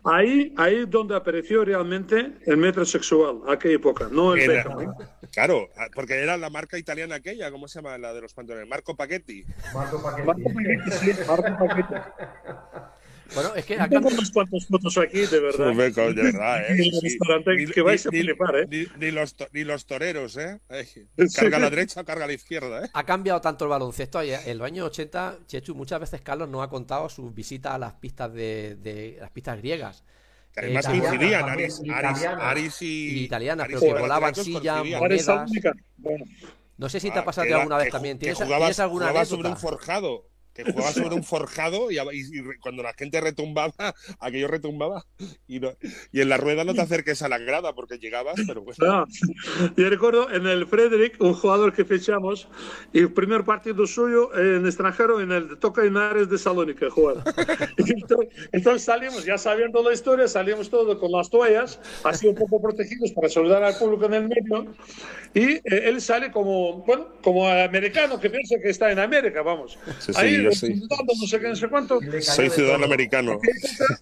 [0.03, 4.81] Ahí, ahí es donde apareció realmente el metrosexual, aquella época, no el Era- Beckham.
[4.81, 5.05] ¿eh?
[5.31, 8.67] Claro, ah, porque era la marca italiana aquella, ¿cómo se llama la de los pantalones?
[8.69, 9.45] Marco Paquetti.
[9.73, 10.53] Marco Marco Paquetti.
[10.53, 12.01] Paquete, sí, Marco Paquete.
[13.33, 15.73] Bueno, es que ha Tengo unas cuantas fotos aquí, de verdad.
[15.73, 16.65] Joder, co- de verdad, ¿eh?
[16.73, 16.99] En el Sí.
[17.01, 18.67] restaurante Ni- que vais a ni- flipar, ¿eh?
[18.69, 20.59] Ni, ni los, ni los toreros, ¿eh?
[21.35, 22.89] Carga a la derecha, carga a la izquierda, ¿eh?
[22.93, 24.21] ha cambiado tanto el baloncesto.
[24.21, 27.93] En los años 80, Chechu, muchas veces Carlos nos ha contado sus visitas a las
[27.93, 30.03] pistas de, de- las pistas griegas.
[30.53, 32.25] Que además Eh, italiana coincidían, Aris, Aris.
[32.25, 32.85] Aris y.
[33.19, 35.01] Y italianas, Aris pero que volaban Panathinaikos silla, coincidían.
[35.01, 35.75] Ahora es monedas.
[35.97, 36.25] Bueno,
[36.79, 38.19] No sé si te ha Ah, pasado alguna vez también.
[38.19, 39.25] ¿Tienes, jugabas- ¿tienes alguna anécdota?
[39.25, 40.25] sobre un forjado.
[40.63, 43.73] Que jugaba sobre un forjado y, y- y cuando la gente retumbaba,
[44.19, 45.03] aquello retumbaba
[45.47, 45.73] y, no-
[46.11, 48.77] y en la rueda no te acerques a la grada porque llegabas, pero bueno.
[48.79, 49.05] No.
[49.75, 52.47] Yo recuerdo en el Frederick, un jugador que fichamos,
[52.93, 57.23] y el primer partido suyo en extranjero en el Toca Henares de Salónica jugar.
[57.77, 62.61] Entonces, entonces salimos, ya sabiendo la historia, salimos todos con las toallas, así un poco
[62.61, 64.73] protegidos para saludar al público en el medio.
[65.33, 69.77] Y eh, él sale como, bueno, como americano que piensa que está en América, vamos.
[69.99, 70.73] Sí, Ahí, sí.
[71.19, 71.99] no sé qué, no sé cuánto.
[72.21, 73.39] Soy ciudadano americano.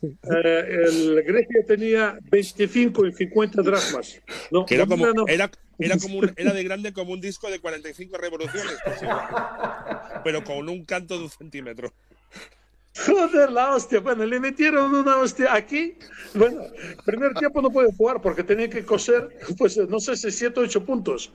[0.02, 4.22] Eh, el Grecia tenía 25 y 50 dracmas.
[4.52, 7.50] No, Que era como, no, era, era como un- era de grande como un disco
[7.50, 8.76] de 45 revoluciones,
[10.24, 11.94] pero con un canto de un centímetro.
[12.98, 14.00] Joder, la hostia.
[14.00, 15.96] Bueno, le metieron una hostia aquí.
[16.34, 16.62] Bueno,
[17.06, 20.64] primer tiempo no puede jugar porque tenía que coser, pues no sé si 7 o
[20.64, 21.32] 8 puntos.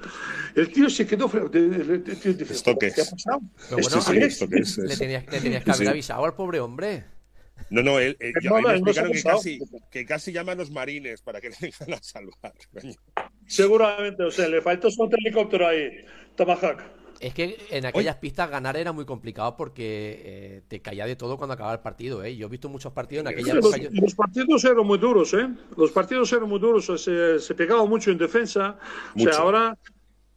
[0.54, 1.26] El tío se quedó.
[1.26, 3.12] ¿Esto qué ¿Qué ha es?
[3.12, 5.90] Esto bueno, sí, esto que es, le tenías, le tenías que haber Sí.
[5.90, 7.04] avisado al pobre hombre.
[7.68, 9.58] No, no, él, eh, yo- No, me no, no explicaron que casi,
[9.90, 12.54] que casi llaman a los marines para que le vengan a salvar.
[13.46, 16.04] Seguramente, o sea, le faltó un helicóptero ahí.
[16.36, 16.80] Tomahawk.
[17.20, 21.36] Es que en aquellas pistas ganar era muy complicado porque eh, te caía de todo
[21.36, 22.24] cuando acababa el partido.
[22.24, 22.34] ¿eh?
[22.34, 23.76] Yo he visto muchos partidos en aquella Sí, época.
[23.76, 25.46] los, yo- los partidos eran muy duros, ¿eh?
[25.76, 28.78] Los partidos eran muy duros, o se, se pegaba mucho en defensa.
[29.14, 29.32] O Mucho.
[29.32, 29.76] sea, ahora,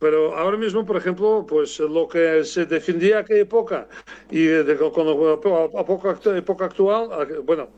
[0.04, 3.88] pero ahora mismo, por ejemplo, pues lo que se defendía aquella época
[4.30, 7.10] y de, cuando a, a poco act- época actual,
[7.44, 7.70] bueno,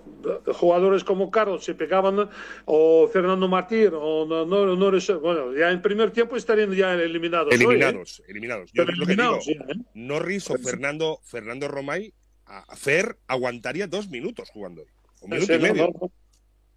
[0.56, 2.28] jugadores como Carlos se pegaban
[2.66, 7.54] o Fernando Martín o no, no, bueno, ya en primer tiempo estarían ya eliminados.
[7.54, 7.64] hoy, ¿eh?
[7.64, 8.72] Eliminados, eliminados.
[8.74, 9.86] Yo Pero lo que digo, eliminados, ya, ¿eh?
[9.94, 12.12] Norris o Fernando, Fernando Romay,
[12.48, 14.84] a Fer aguantaría dos minutos jugando.
[15.22, 15.90] Un minuto Sí, y medio.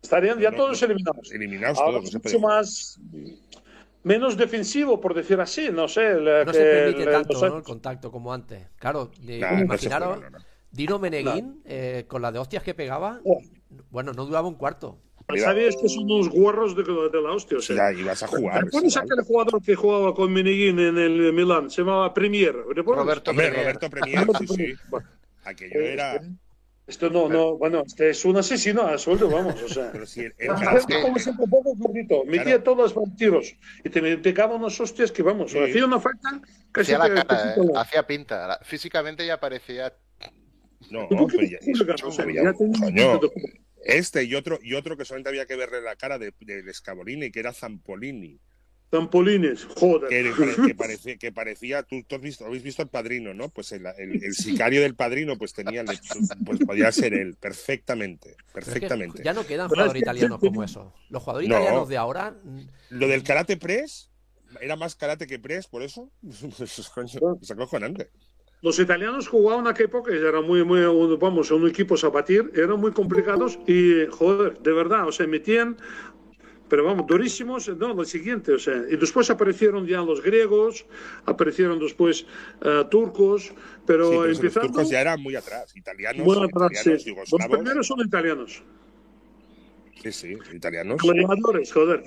[0.03, 1.33] Estarían ya todos eliminados.
[1.33, 2.15] Eliminados Ahora todos.
[2.15, 3.01] mucho más
[4.03, 6.21] menos defensivo, por decir así, no sé.
[6.21, 7.57] la- No que se permite el- tanto los ¿no?
[7.59, 8.67] el contacto como antes.
[8.79, 10.45] Claro, eh, Nah, imaginaros juega, no, no.
[10.71, 13.21] Dino Meneguín eh, con la de hostias que pegaba.
[13.25, 13.41] Oh.
[13.91, 14.99] Bueno, no duraba un cuarto.
[15.37, 17.59] Sabías que son unos guarros de, de la hostia.
[17.59, 17.77] O sea.
[17.93, 18.65] Ya, ibas a jugar.
[18.65, 21.69] ¿Recuerdas aquel jugador que jugaba con Meneguín en el Milán?
[21.71, 22.55] Se llamaba Premier.
[22.75, 23.05] ¿recuerdas?
[23.05, 23.61] Roberto Premier.
[23.63, 24.75] Roberto Premier, sí, sí.
[24.89, 25.07] Bueno,
[25.45, 26.21] Aquello era.
[26.89, 29.91] Esto no, no, bueno, este es un asesino a sueldo, vamos, o sea.
[29.93, 32.63] Pero sí, el, el- como siempre poco gordito, metía Claro.
[32.63, 35.59] todos los tiros y te pegaba unos hostias que vamos, Sí.
[35.59, 36.41] hacía una falta
[36.73, 38.47] casi Hacía la que- cara, casi eh, que- hacía pinta.
[38.49, 39.93] La- Físicamente ya parecía.
[40.91, 41.59] No, pero ya-
[42.07, 43.31] o sea, ya- tenía de-
[43.85, 47.31] Este y otro, y otro que solamente había que verle la cara de, del Scavolini,
[47.31, 48.41] que era Zampolini.
[48.91, 50.09] Trampolines, joder.
[50.09, 53.51] Que, pare- que parecía, que parecía tú, tú has visto, habéis visto el padrino, ¿no?
[53.51, 55.89] Pues el, el- el sicario del padrino, pues tenía, el-
[56.45, 59.23] pues podía ser él, perfectamente, es que perfectamente.
[59.23, 60.95] ya no quedan jugadores que- italianos como eso.
[61.11, 61.55] Los jugadores No.
[61.57, 62.35] italianos de ahora.
[62.91, 64.11] Lo del karate press,
[64.61, 66.11] era más karate que press, por eso.
[67.43, 68.11] Es acojonante.
[68.61, 70.81] Los italianos jugaban época, y eran muy, muy,
[71.19, 75.77] vamos, un equipo a batir, eran muy complicados y, joder, de verdad, o sea, metían,
[76.69, 80.85] pero vamos, durísimos, no, lo siguiente, o sea, y después aparecieron ya los griegos,
[81.25, 82.27] aparecieron después
[82.63, 83.53] eh, turcos,
[83.87, 84.61] pero Sí, pero empezando...
[84.69, 87.15] turcos ya eran muy atrás, italianos, Bueno, atrás, italianos, sí.
[87.15, 88.63] Los primeros son italianos,
[90.03, 91.03] Sí, sí, italianos.
[91.03, 92.05] gladiadores, joder.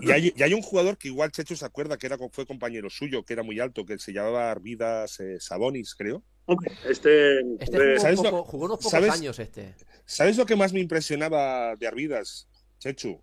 [0.00, 2.88] Y hay, y hay un jugador que igual Checho se acuerda que era, fue compañero
[2.90, 6.22] suyo, que era muy alto, que se llamaba Arvidas eh, Sabonis, creo.
[6.44, 9.12] Hombre, este, Este de- jugó, ¿sabes un lo- jugó unos pocos sabes?
[9.12, 9.74] años este.
[10.04, 13.20] ¿Sabes lo que más me impresionaba de Arvidas, Chechu?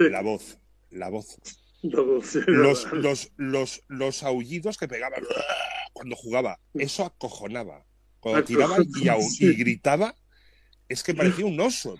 [0.00, 0.58] Sí, La voz,
[0.90, 1.38] la voz.
[1.82, 2.34] Los,
[2.92, 5.16] los, los, los aullidos que pegaba
[5.92, 7.84] cuando jugaba, eso acojonaba.
[8.20, 10.14] Cuando tiraba y, gritaba,
[10.88, 11.98] es que parecía un oso.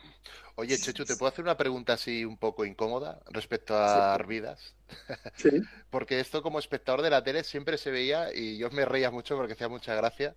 [0.56, 4.74] Oye, Chechu, ¿te puedo hacer una pregunta así un poco incómoda respecto a Arvidas?
[5.36, 5.48] sí.
[5.90, 9.36] Porque esto como espectador de la tele siempre se veía, y yo me reía mucho
[9.36, 10.36] porque hacía mucha gracia,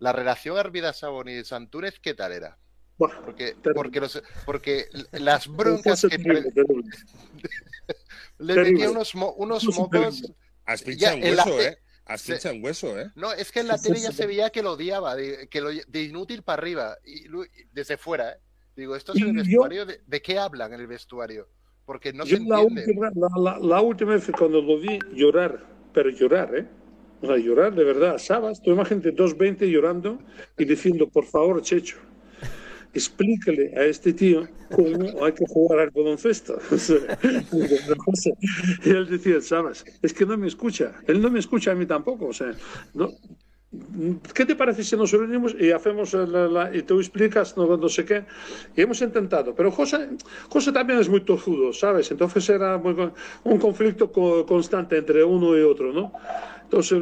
[0.00, 2.58] la relación Arvidas-Sabonis Antúnez, ¿qué tal era?
[2.98, 6.90] Porque, porque, los, porque las broncas que terrible, terrible.
[8.38, 8.72] le terrible.
[8.72, 10.22] metía unos, mo- unos mocos.
[10.22, 11.78] La- hueso, ¿eh?
[12.06, 13.10] Has se- pinchado en hueso, ¿eh?
[13.14, 15.70] No, es que en la tele ya se veía que lo odiaba, de, que lo,
[15.70, 17.24] de inútil para arriba, y
[17.72, 18.36] desde fuera, ¿eh?
[18.76, 19.86] Digo, ¿esto es en el vestuario?
[19.86, 21.48] ¿De, de qué hablan en el vestuario?
[21.84, 22.82] Porque no Yo se la entiende.
[22.82, 26.66] última, la, la- la última vez cuando lo vi llorar, pero llorar, ¿eh?
[27.22, 28.18] O sea, llorar de verdad.
[28.18, 30.18] Sabas, tú imagínate 2.20 llorando
[30.58, 31.96] y diciendo, por favor, Checho,
[32.98, 36.58] explícale a este tío cómo hay que jugar al baloncesto.
[38.84, 40.92] Y él decía, sabes, es que no me escucha.
[41.06, 42.26] Él no me escucha a mí tampoco.
[42.26, 42.52] O sea,
[44.34, 46.14] ¿qué te parece si nos reunimos y hacemos
[46.72, 48.24] y tú explicas no, no sé qué?
[48.76, 50.08] Y hemos intentado, pero José,
[50.48, 52.10] José también es muy tozudo, ¿sabes?
[52.10, 56.12] Entonces era un conflicto co- constante entre uno y otro, ¿no?
[56.64, 57.00] Entonces,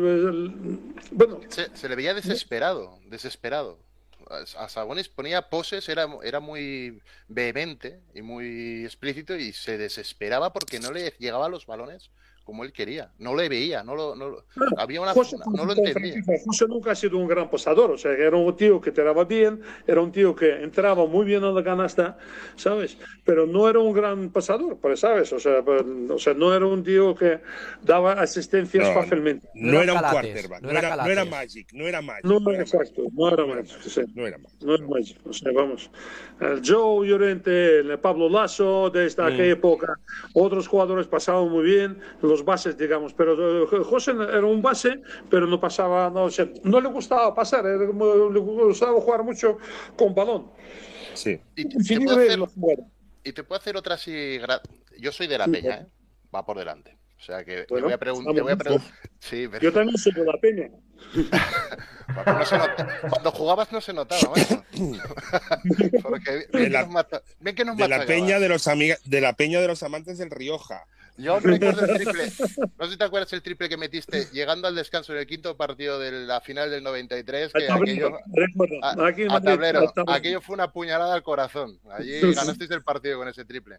[1.11, 3.79] bueno, se le veía desesperado, desesperado.
[4.31, 10.53] A a Sabonis ponía poses, era, era muy vehemente y muy explícito y se desesperaba
[10.53, 12.11] porque no le llegaban los balones
[12.45, 13.11] como él quería.
[13.19, 14.45] No le veía, no lo, no lo-
[14.77, 16.23] había una, José, una- no lo entendía.
[16.45, 19.25] José nunca ha sido un gran pasador, o sea, era un tío que te daba
[19.25, 22.19] bien, era un tío que entraba muy bien a la canasta,
[22.57, 22.99] ¿sabes?
[23.25, 25.33] Pero no era un gran pasador, pues, ¿sabes?
[25.33, 27.41] O sea, pues, o sea no era un tío que
[27.83, 29.49] daba asistencias No, fácilmente.
[29.55, 31.25] No No, era un Calates, quarterback, no no, era era, no era.
[31.25, 32.25] Magic, no era Magic.
[32.25, 34.01] No, no era exacto, Magic, no era no era Magic, Magic, sí.
[34.15, 34.63] no era Magic.
[34.63, 35.91] No es Magic, o sea, vamos.
[36.41, 39.27] El Joe Llorente, el Pablo Lasso, desde Mm.
[39.27, 39.95] aquella época,
[40.35, 45.47] otros jugadores pasaban muy bien, los bases, digamos, pero eh, José era un base, pero
[45.47, 49.59] no pasaba, no, o sea, no le gustaba pasar, era le gustaba jugar mucho
[49.97, 50.51] con balón.
[51.13, 51.39] Sí.
[51.55, 52.53] Y te, puedo hacer, los
[53.23, 54.11] y te puedo hacer otra así.
[54.41, 54.61] gra-
[54.99, 55.87] Yo soy de la peña, ¿eh?
[56.35, 56.97] Va por delante.
[57.17, 58.65] O sea que Bueno, te voy a preguntar.
[58.65, 58.83] vamos.
[59.21, 60.71] Sí, pero Yo también soy de la peña.
[62.27, 62.57] No se
[63.09, 64.63] Cuando jugabas no se notaba, macho.
[66.03, 68.97] Porque De que la- nos mata- ven que nos De la peña de los amiga,
[69.05, 70.85] de la peña de los amantes del Rioja.
[71.17, 72.33] Yo recuerdo el triple.
[72.79, 75.57] No sé si te acuerdas el triple que metiste llegando al descanso en el quinto
[75.57, 77.53] partido de la final del 93.
[77.53, 81.79] Que tablero, aquello, a, aquí a tablero, aquello fue una puñalada al corazón.
[81.91, 83.79] Allí ganasteis el partido con ese triple.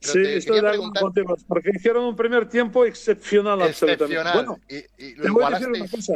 [0.00, 4.04] Pero Sí, de acuerdo preguntar, contigo, porque hicieron un primer tiempo excepcional, absolutamente.
[4.04, 6.12] excepcional, Bueno, y, y lo Te voy a decir una cosa.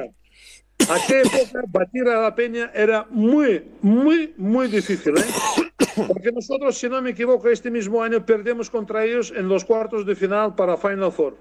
[0.89, 5.17] Aquella época, batir a la Peña era muy, muy, muy difícil.
[5.17, 5.23] ¿eh?
[6.09, 10.07] Porque nosotros, si no me equivoco, este mismo año perdemos contra ellos en los cuartos
[10.07, 11.37] de final para Final Four.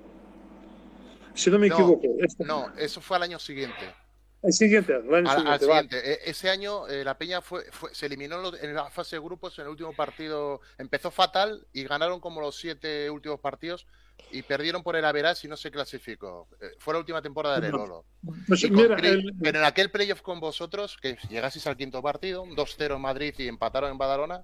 [1.35, 2.07] Si no me No, equivoco.
[2.19, 3.93] Este- No, eso fue al año siguiente.
[4.41, 5.65] El siguiente, el año Al, al siguiente.
[5.67, 5.81] va.
[5.81, 6.11] siguiente.
[6.13, 9.57] E- Ese año eh, la Peña fue, fue- se eliminó en la fase de grupos
[9.59, 10.59] en el último partido.
[10.77, 13.87] Empezó fatal y ganaron como los siete últimos partidos
[14.33, 16.47] y perdieron por el Averas y no se clasificó.
[16.59, 17.77] Eh, fue la última temporada de No.
[17.77, 18.05] Lolo.
[18.47, 22.95] Pues mira, el- Pero en aquel playoff con vosotros, que llegasteis al quinto partido, 2-0
[22.95, 24.43] en Madrid y empataron en Badalona,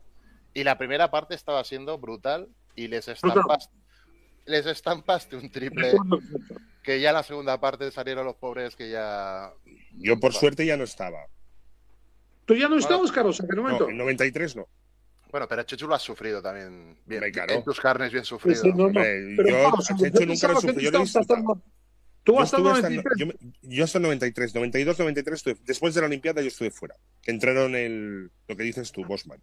[0.54, 3.76] y la primera parte estaba siendo brutal y les estampaste,
[4.46, 5.94] les estampaste un triple
[6.84, 9.52] que ya en la segunda parte salieron los pobres que ya...
[9.98, 11.26] Yo, por suerte, ya no estaba.
[12.46, 13.84] ¿Tú ya no estabas, Carlos, en aquel momento?
[13.86, 14.68] No, en 93 no.
[15.32, 16.98] Bueno, pero Chechu lo has sufrido también.
[17.06, 17.24] Bien.
[17.24, 18.62] En tus carnes bien Sí, sufrido.
[18.62, 18.86] sí, no, no.
[18.86, 21.22] Hombre, Pero, yo a yo Chechu nunca lo yo hasta-
[22.26, 23.14] Yo hasta el estuve hasta- 93.
[23.18, 25.58] yo, me- yo hasta el 93, 92, 93 estuve.
[25.66, 26.96] Después de la Olimpiada yo estuve fuera.
[27.26, 29.40] Entraron el, lo que dices tú, Bosman.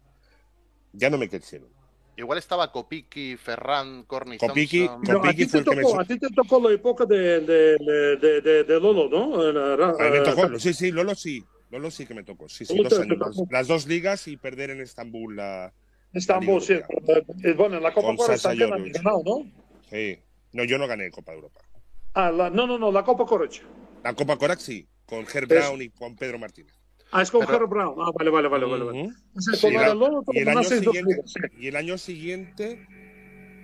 [0.93, 1.69] Ya no me quisieron.
[2.15, 5.01] Igual estaba Kopiki, Ferran, Corny, Kopiki, Thompson.
[5.05, 7.05] Pero a Kopiki ti, fue te me tocó, su- a ti te tocó la época
[7.05, 9.43] de, de, de, de, Lolo, ¿no?
[9.47, 11.43] Era- A mí me era- tocó, sí, sí, Lolo sí.
[11.69, 12.47] Lolo sí que me tocó.
[12.49, 13.17] Sí, sí, dos años.
[13.49, 15.73] Las, dos ligas y perder en Estambul la.
[16.13, 16.73] Estambul, sí.
[16.73, 19.51] Eh, Bueno, en la Copa también han ganado, ¿no?
[19.89, 20.19] Sí.
[20.53, 21.59] No, yo no gané Copa de Europa.
[22.13, 23.63] Ah, la- no, no, no, la Copa Corecha.
[24.03, 26.73] La Copa Corax sí, con Es- Brown y con Pedro Martínez.
[27.11, 27.95] Ah, es con Pero- Brown.
[27.99, 28.83] Ah, vale, vale, vale, vale.
[28.85, 29.01] vale.
[29.03, 29.13] Ujú.
[29.35, 31.39] O sea, Sí, con la- el Lolo y, el año siguiente, ligas, sí.
[31.59, 32.85] y el año siguiente,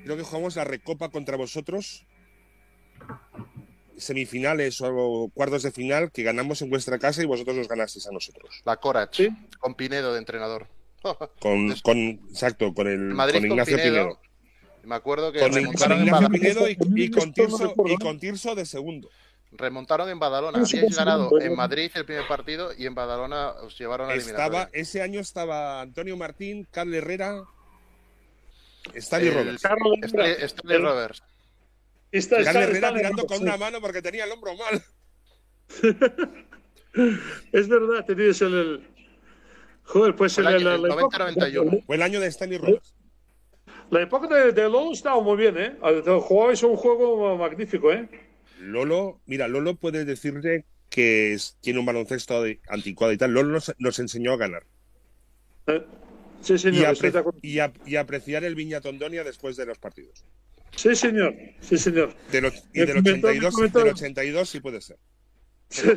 [0.04, 2.06] creo que jugamos la Recopa contra vosotros.
[3.98, 8.12] Semifinales o cuartos de final que ganamos en vuestra casa y vosotros nos ganasteis a
[8.12, 8.62] nosotros.
[8.66, 9.30] La Corach, Sí.
[9.60, 10.68] con Pinedo de entrenador.
[11.42, 13.94] Con, con exacto, con el Madrid con con Ignacio Pinedo.
[14.04, 14.20] Pinedo.
[14.84, 17.94] Me acuerdo que Con, remontaron, en Ignacio Pinedo y, y con Tirso, recuerdo.
[17.94, 19.10] y con Tirso de segundo.
[19.52, 20.60] remontaron en Badalona.
[20.60, 21.56] Habíais ganado en.
[21.56, 26.16] Madrid el primer partido y en Badalona os llevaron a Estaba, ese año estaba Antonio
[26.18, 26.94] Martín, Carl
[28.96, 29.64] Stanley Roberts.
[29.66, 30.46] Herrera.
[30.46, 31.24] Stanley Roberts.
[32.14, 34.82] Está, está, está- tirando con una mano porque tenía el hombro mal.
[37.52, 38.54] Es verdad, tenías el.
[38.54, 38.88] el-
[39.86, 41.64] Joder, pues el el- el la 90-91.
[41.64, 42.94] época, Fue el año de Stanley Roberts.
[43.90, 45.76] la época de, de Lolo estaba muy bien, ¿eh?
[46.22, 48.08] Jugabais un juego magnífico, ¿eh?
[48.60, 53.32] Lolo, mira, Lolo puede decirle que es- tiene un baloncesto de- anticuado y tal.
[53.34, 54.64] Lolo nos, nos enseñó a ganar.
[55.68, 55.84] Eh,
[56.42, 59.78] Sí, Y, señor, estoy apre- y a- y apreciar el Viña Tondonia después de los
[59.80, 60.26] partidos.
[60.76, 62.16] Sí, señor, sí, señor.
[62.32, 64.98] Del och- y del comentó- me 82, comentó- del 82 sí puede ser.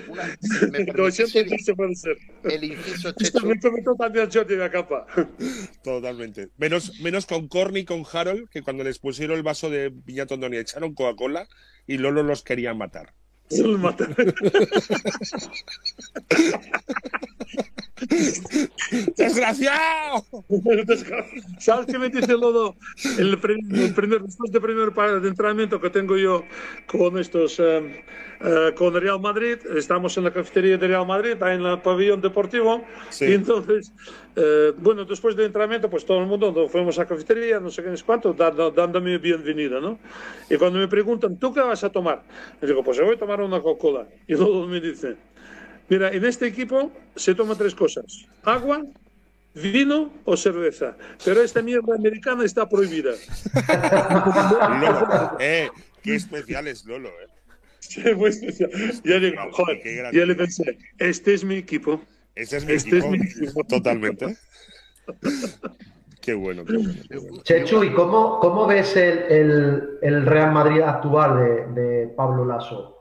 [0.08, 0.24] Una-
[0.70, 2.16] me De permitís 80 el, se puede ser.
[2.44, 3.12] el inciso
[4.32, 5.06] Jordi de capa.
[5.82, 6.48] Totalmente.
[6.56, 10.26] Menos, menos con Corny y con Harold, que cuando les pusieron el vaso de Viña
[10.26, 11.46] Tondonia echaron Coca-Cola
[11.86, 13.12] y Lolo los quería matar.
[13.48, 14.08] Se lo mata.
[19.36, 20.24] ¡Desgraciado!
[21.58, 22.74] ¿Sabes qué me dice Lodo?
[23.18, 26.44] El, primer, después del primer de entrenamiento que tengo yo
[26.86, 28.02] con estos, eh,
[28.40, 32.22] eh, con Real Madrid, estamos en la cafetería de Real Madrid, ahí en el pabellón
[32.22, 32.82] deportivo,
[33.20, 33.92] y entonces,
[34.36, 37.68] eh, bueno, después del entrenamiento, pues todo el mundo nos fuimos a la cafetería, no
[37.68, 39.98] sé qué es cuánto, dando, dándome bienvenida, ¿no?
[40.48, 42.22] Y cuando me preguntan, ¿tú qué vas a tomar?
[42.62, 44.06] Digo, pues yo voy a tomar una Coca-Cola.
[44.26, 45.16] Y Lodo me dice,
[45.88, 48.82] Mira, en este equipo se toma tres cosas: agua,
[49.56, 50.96] vino o cerveza.
[51.24, 53.12] Pero esta mierda americana está prohibida.
[54.80, 55.70] Lolo, eh,
[56.02, 57.28] qué especial es Lolo, eh.
[57.80, 58.70] Sí, muy especial.
[59.04, 62.00] Ya, digo, joder, ya le pensé, este es mi equipo.
[62.34, 64.36] Ese es mi, este equipo, es mi equipo, totalmente.
[66.20, 67.42] Qué bueno, qué bueno, qué bueno.
[67.44, 72.95] Chechu, ¿y cómo, cómo ves el, el, el, Real Madrid actual de, de Pablo Lasso?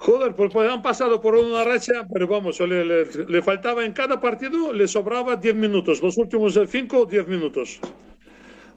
[0.00, 3.92] Joder, pues, pues, han pasado por una racha, pero vamos, le, le, le, faltaba en
[3.92, 7.80] cada partido, le sobraba 10 minutos, los últimos 5 o 10 minutos.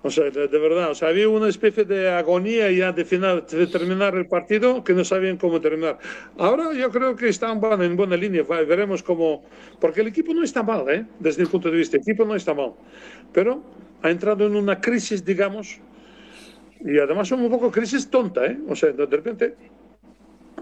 [0.02, 3.46] O sea, de, de, verdad, o sea, había una especie de agonía ya de, final,
[3.48, 6.00] de terminar el partido que no sabían cómo terminar.
[6.40, 9.44] Ahora yo creo que están van en buena línea, veremos cómo,
[9.80, 11.06] porque el equipo no está mal, ¿eh?
[11.20, 12.74] desde el punto de vista, el equipo no está mal,
[13.32, 13.64] pero
[14.02, 15.80] ha entrado en una crisis, digamos,
[16.84, 18.58] y además son un poco crisis tonta, ¿eh?
[18.68, 19.56] o sea, de repente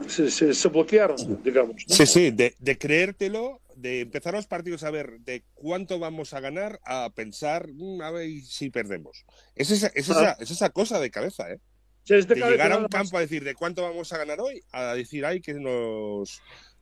[0.08, 1.76] se, se, se bloquearon, digamos.
[1.88, 1.96] ¿no?
[1.96, 6.40] Sí, sí, de, de, creértelo, de empezar los partidos a ver de cuánto vamos a
[6.40, 9.26] ganar, a pensar, mmm, a ver si perdemos.
[9.56, 10.38] Es esa, es esa, ah.
[10.40, 11.60] es esa cosa de cabeza, ¿eh?
[12.04, 14.40] Sí, es de, de llegar a un campo a decir de cuánto vamos a ganar
[14.40, 16.42] hoy, a decir, ay, que nos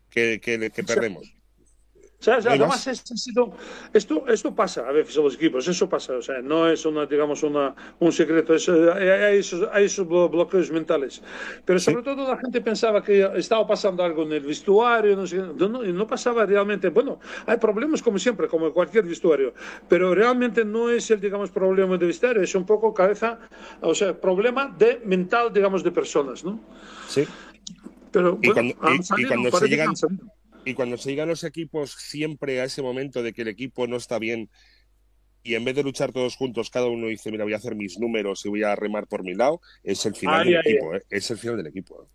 [0.09, 1.33] que, que, que perdemos.
[2.19, 3.03] O sea, además es,
[3.93, 7.05] esto, esto pasa a veces en los equipos, eso pasa, o sea, no es una,
[7.05, 11.21] digamos, una, un secreto, es, hay, esos, hay, esos, bloqueos mentales.
[11.63, 12.03] Pero sobre sí.
[12.03, 16.07] todo la gente pensaba que estaba pasando algo en el vestuario, no, sé, no, no,
[16.07, 19.53] pasaba realmente, bueno, hay problemas como siempre, como en cualquier vestuario,
[19.87, 23.37] pero realmente no es el, digamos, problema de vestuario, es un poco cabeza,
[23.81, 26.59] o sea, problema de mental, digamos, de personas, ¿no?
[27.07, 27.27] Sí.
[28.11, 29.93] Pero, y bueno, cuando, y, y cuando se llegan
[30.67, 33.95] y cuando se llegan los equipos siempre a ese momento de que el equipo no
[33.95, 34.49] está bien
[35.41, 37.97] y en vez de luchar todos juntos, cada uno dice, mira, voy a hacer mis
[37.99, 40.95] números y voy a remar por mi lado, es el final del equipo.
[40.95, 41.03] ¿eh?
[41.09, 42.09] es el final del equipo.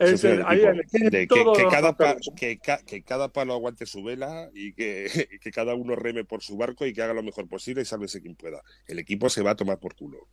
[0.00, 4.50] Es el, el de que, que, cada pa, que, que, cada palo aguante su vela
[4.52, 5.06] y que,
[5.40, 8.20] que, cada uno reme por su barco y que haga lo mejor posible y sálvese
[8.20, 8.62] quien pueda.
[8.88, 10.26] El equipo se va a tomar por culo.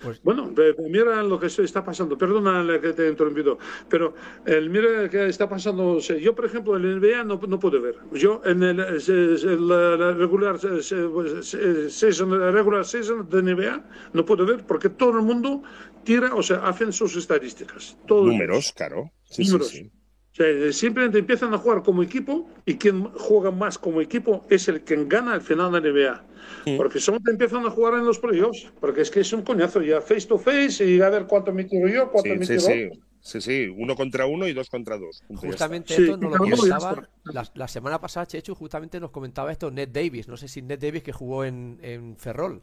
[0.00, 0.22] Pues...
[0.22, 0.52] Bueno,
[0.88, 2.16] mira lo que está pasando.
[2.16, 4.14] Perdona que te he interrumpido, pero
[4.46, 5.98] el, mira lo que está pasando.
[5.98, 7.96] Yo, por ejemplo, el NBA no, no puedo ver.
[8.12, 14.88] Yo en el, el la regular season, regular season de NBA no puedo ver porque
[14.88, 15.62] todo el mundo
[16.04, 17.98] tira, o sea, hacen sus estadísticas.
[18.06, 19.10] Todo Números, claro.
[19.24, 19.68] Sí, Números.
[19.68, 19.97] Sí, sí.
[20.38, 24.68] O sea, simplemente empiezan a jugar como equipo y quien juega más como equipo es
[24.68, 26.24] el que gana al final de la NBA.
[26.64, 26.74] Sí.
[26.76, 29.82] Porque solo te empiezan a jugar en los playoffs, porque es que es un coñazo
[29.82, 32.56] ya face to face y a ver cuánto me tiro yo, cuánto sí, me sí,
[32.56, 33.00] tiro sí.
[33.20, 35.22] Sí, sí, uno contra uno y dos contra dos.
[35.34, 39.88] Justamente esto nos lo comentaba la, la, semana pasada, Chechu, justamente nos comentaba esto Ned
[39.88, 40.28] Davis.
[40.28, 42.62] No sé si Ned Davis que jugó en, en Ferrol.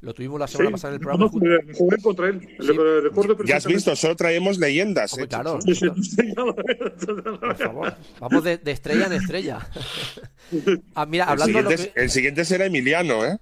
[0.00, 1.24] Lo tuvimos la semana sí, pasada en el programa.
[1.24, 2.40] No, jugué, jugué contra él.
[2.60, 2.72] Sí.
[3.46, 5.12] Ya has visto, solo traemos leyendas.
[5.14, 5.28] Hombre, ¿eh?
[5.28, 5.58] claro.
[5.62, 5.86] Sí, sí,
[6.34, 9.66] Por favor, vamos de, de estrella en estrella.
[10.94, 12.02] ah, mira, hablando el, de siguiente, que...
[12.02, 13.38] el siguiente será Emiliano, ¿eh?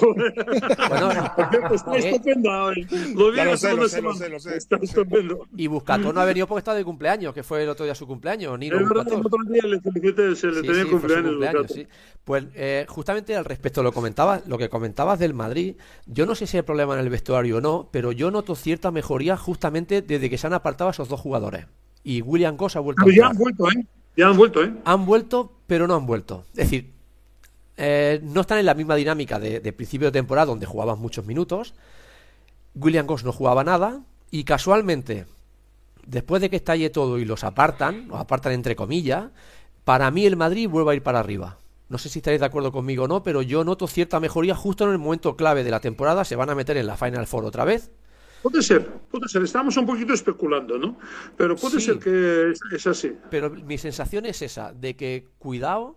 [0.00, 0.24] Bueno,
[1.74, 2.72] está estupendo.
[3.14, 5.46] Lo vi lo sé, lo sé, lo sé, lo sé, Está estupendo.
[5.56, 8.06] Y Buscatón no ha venido porque está de cumpleaños, que fue el otro día su
[8.06, 8.58] cumpleaños.
[8.58, 11.30] Nino es verdad, el otro día le felicité, se le sí, tenía sí, cumpleaños.
[11.30, 11.86] cumpleaños sí.
[12.24, 15.76] Pues eh, justamente al respecto lo comentabas, lo que comentabas del Madrid,
[16.06, 18.90] yo no sé si hay problema en el vestuario o no, pero yo noto cierta
[18.90, 21.66] mejoría justamente desde que se han apartado esos dos jugadores.
[22.02, 23.02] Y William Goss ha vuelto.
[23.04, 23.86] Pero ya han vuelto, ¿eh?
[24.16, 24.72] Ya han vuelto, ¿eh?
[24.84, 26.44] Han vuelto, pero no han vuelto.
[26.50, 26.95] Es decir,
[27.76, 31.26] eh, no están en la misma dinámica de, de, principio de temporada donde jugaban muchos
[31.26, 31.74] minutos.
[32.74, 35.26] William Goss no jugaba nada y casualmente,
[36.06, 39.26] después de que estalle todo y los apartan, los apartan entre comillas,
[39.84, 41.58] para mí el Madrid vuelve a ir para arriba.
[41.88, 44.84] No sé si estaréis de acuerdo conmigo o no, pero yo noto cierta mejoría justo
[44.84, 46.24] en el momento clave de la temporada.
[46.24, 47.92] Se van a meter en la Final Four otra vez.
[48.42, 49.42] Puede ser, puede ser.
[49.42, 50.98] Estamos un poquito especulando, ¿no?
[51.36, 53.12] Pero puede sí, ser que es, es, así.
[53.30, 55.96] Pero mi sensación es esa, de que cuidado,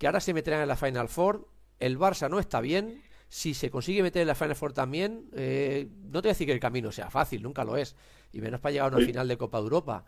[0.00, 1.46] que ahora se meterán en la Final Four.
[1.78, 3.02] El Barça no está bien.
[3.28, 6.46] Si se consigue meter en la Final Four también, eh, no te voy a decir
[6.46, 7.94] que el camino sea fácil, nunca lo es.
[8.32, 9.04] Y menos para llegar a una sí.
[9.04, 10.06] final de Copa de Europa.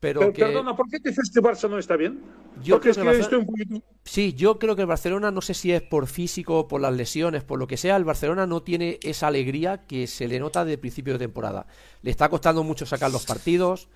[0.00, 0.42] Pero, pero que...
[0.42, 2.20] Perdona, ¿por qué dices que Barça no está bien?
[2.64, 3.80] Yo Porque creo es que estoy un poquito...
[4.02, 7.44] Sí, yo creo que el Barcelona, no sé si es por físico, por las lesiones,
[7.44, 10.78] por lo que sea, el Barcelona no tiene esa alegría que se le nota de
[10.78, 11.68] principio de temporada.
[12.02, 13.88] Le está costando mucho sacar los partidos.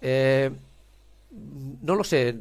[0.00, 0.52] Eh,
[1.82, 2.38] no lo sé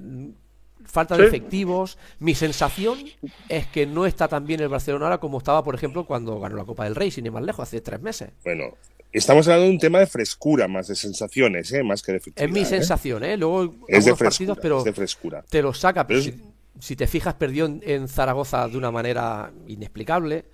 [0.86, 1.97] falta de efectivos.
[2.19, 2.99] Mi sensación
[3.47, 6.55] es que no está tan bien el Barcelona ahora como estaba, por ejemplo, cuando ganó
[6.55, 8.30] la Copa del Rey, sin ir más lejos, hace tres meses.
[8.43, 8.75] Bueno,
[9.11, 11.84] estamos hablando de un tema de frescura, más de sensaciones, ¿eh?
[11.84, 12.49] más que de efectividad.
[12.49, 12.65] Es mi ¿eh?
[12.65, 13.38] sensación, ¿eh?
[13.38, 15.43] Luego Es de algunos partidos, frescura, pero es de frescura.
[15.49, 16.07] te lo saca.
[16.07, 16.41] Pero si,
[16.80, 20.45] si te fijas, perdió en, en Zaragoza de una manera inexplicable.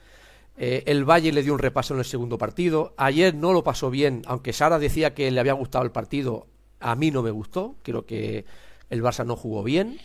[0.58, 2.94] Eh, el Valle le dio un repaso en el segundo partido.
[2.98, 6.48] Ayer no lo pasó bien, aunque Sara decía que le había gustado el partido.
[6.80, 7.76] A mí no me gustó.
[7.84, 8.46] Creo que
[8.90, 10.00] el Barça no jugó bien.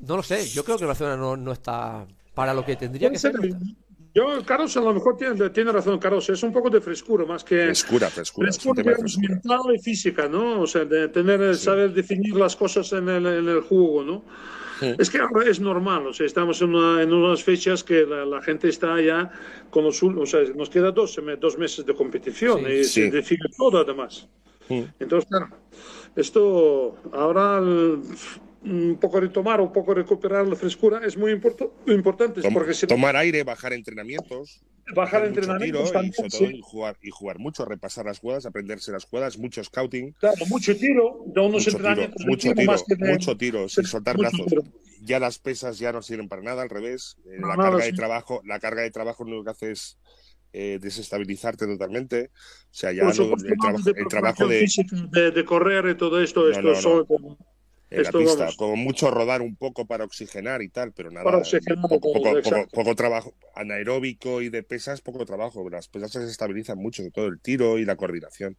[0.00, 0.46] No lo sé.
[0.48, 3.32] Yo creo que el Barcelona no, no está para lo que tendría que ser.
[4.12, 6.28] Yo, Carlos, a lo mejor tiene, tiene razón, Carlos.
[6.30, 7.66] Es un poco de frescura, más que.
[7.66, 8.46] Frescura, frescura.
[8.50, 9.34] Frescura, digamos, frescura.
[9.34, 10.62] mental y física, ¿no?
[10.62, 14.24] O sea, de tener, eh, saber definir las cosas en el, en el juego, ¿no?
[14.80, 14.94] Sí.
[14.98, 18.24] Es que ahora es normal, o sea, estamos en, una- en unas fechas que la,
[18.24, 19.30] la gente está ya
[19.68, 22.72] con los o sea, nos queda dos, seme- dos meses de competición Sí.
[22.72, 23.02] y Sí.
[23.02, 24.26] se decide todo además.
[24.98, 25.50] Entonces, claro,
[26.16, 28.00] esto ahora el-
[28.62, 32.84] un poco retomar, un poco recuperar la frescura es muy importa- importante, Tom- porque si
[32.86, 34.62] no, tomar aire, bajar entrenamientos,
[34.94, 39.38] bajar entrenamientos tiro y, todo, jugar, y jugar mucho, repasar las jugadas, aprenderse las jugadas,
[39.38, 42.82] mucho scouting, Claro, mucho tiro, de unos mucho tiro, entrenamientos de mucho tiro tiro, más
[42.82, 44.46] que de- mucho tiro, sin soltar mucho brazos.
[44.46, 44.62] tiro.
[45.02, 47.16] Ya las pesas ya no sirven para nada, al revés.
[47.24, 47.90] Eh, No, la nada, carga sí.
[47.92, 49.98] de trabajo, la carga de trabajo lo único que hace es
[50.52, 52.24] eh, desestabilizarte totalmente.
[52.24, 53.36] O sea, ya no- el, trabajo,
[53.84, 57.38] de el trabajo preparación de, física, de, de correr y todo esto, No, esto no,
[57.90, 58.56] en la esto, pista, vamos.
[58.56, 62.40] como mucho rodar un poco para oxigenar y tal, pero nada, Para oxigenar poco, poco,
[62.42, 65.68] poco, poco trabajo anaeróbico y de pesas, poco trabajo.
[65.68, 68.56] Las pesas se estabilizan mucho, sobre todo el tiro y la coordinación.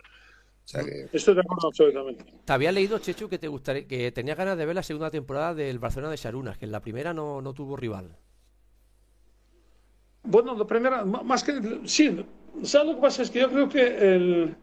[0.64, 2.26] O sea que Estoy de acuerdo absolutamente.
[2.46, 5.54] Te había leído, Chechu, que te gustaría, que tenías ganas de ver la segunda temporada
[5.54, 8.18] del Barcelona de Sharunas, que en la primera no, no tuvo rival.
[10.24, 11.54] Bueno, la primera, más que.
[11.86, 12.24] Sí,
[12.64, 13.24] ¿sabes lo que pasa?
[13.24, 14.56] Es que yo creo que el.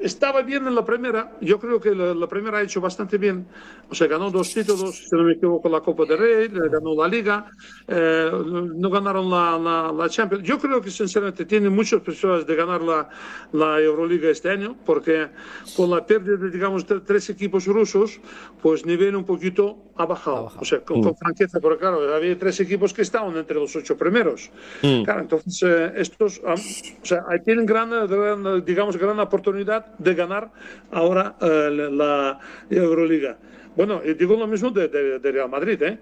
[0.00, 3.46] Estaba bien en la primera, yo creo que la, la primera ha hecho bastante bien.
[3.90, 7.08] O sea, ganó dos títulos, si no me equivoco, la Copa de Rey, ganó la
[7.08, 7.46] Liga,
[7.88, 8.30] eh,
[8.76, 10.44] no ganaron la, la, la Champions.
[10.44, 13.08] Yo creo que, sinceramente, tiene muchas personas de ganar la,
[13.52, 15.28] la Euroliga este año, porque
[15.76, 18.20] con la pérdida de, digamos, de tres equipos rusos,
[18.62, 20.52] pues nivel un poquito ha bajado.
[20.60, 23.96] O sea, con, con franqueza, porque claro, había tres equipos que estaban entre los ocho
[23.96, 24.50] primeros.
[24.80, 30.14] Claro, entonces eh, estos, am, o sea, ahí tienen gran, gran, digamos, gran oportunidad de
[30.14, 30.50] ganar
[30.92, 32.38] ahora eh, la,
[32.70, 33.38] Euroliga.
[33.76, 35.98] Bueno, digo lo mismo de, de- de Real Madrid, ¿eh?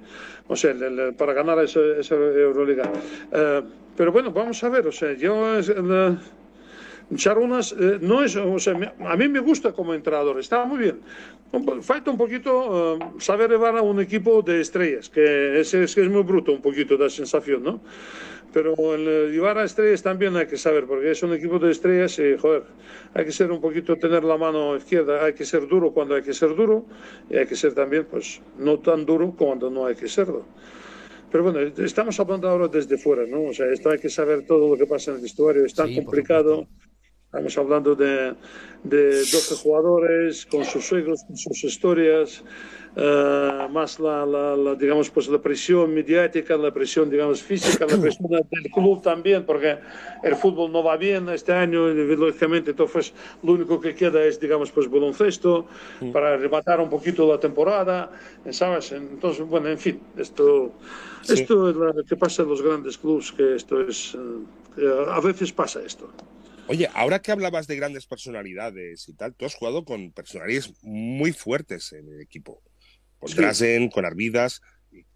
[0.49, 0.75] O sea,
[1.17, 2.91] para ganar esa, esa Euroliga.
[3.33, 3.63] Eh,
[3.97, 5.57] pero bueno, vamos a ver, o sea, yo...
[5.59, 6.19] el,
[7.15, 8.75] Charunas eh, no es, o sea,
[9.07, 11.01] a mí me gusta como entrenador, está muy bien.
[11.81, 16.11] Falta un poquito eh, saber llevar a un equipo de estrellas, que es, es, es
[16.11, 17.81] muy bruto un poquito la sensación, ¿no?
[18.57, 22.19] Pero el llevar a estrellas también hay que saber, porque es un equipo de estrellas
[22.19, 22.63] y, joder,
[23.13, 26.23] hay que ser un poquito, tener la mano izquierda, hay que ser duro cuando hay
[26.23, 26.87] que ser duro
[27.29, 30.47] y hay que ser también, pues, no tan duro cuando no hay que serlo.
[31.31, 33.51] Pero bueno, estamos hablando ahora desde fuera, ¿no?
[33.51, 35.89] O sea, esto hay que saber todo lo que pasa en el vestuario, es tan
[35.89, 36.67] Sí, complicado.
[37.37, 38.35] Estamos hablando de,
[38.83, 42.43] de 12 jugadores con sus suegros, con sus historias,
[42.97, 47.99] eh, más la, la- la, digamos, pues la presión mediática, la presión, digamos, física, la
[48.01, 49.77] presión del club también, porque
[50.23, 53.13] el fútbol no va bien este año, lógicamente, entonces
[53.43, 55.67] lo único que queda es, digamos, pues baloncesto,
[56.15, 58.11] para rematar un poquito la temporada,
[58.49, 58.93] ¿sabes?
[58.93, 60.73] Entonces, bueno, en fin, esto,
[61.21, 61.35] Sí.
[61.43, 64.17] esto es lo que pasa en los grandes clubes, que esto es,
[64.75, 66.09] que a veces pasa esto.
[66.69, 71.33] Oye, ahora que hablabas de grandes personalidades y tal, tú has jugado con personalidades muy
[71.33, 72.63] fuertes en el equipo.
[73.19, 73.37] Con Sí.
[73.37, 74.61] Drasen, con Arvidas.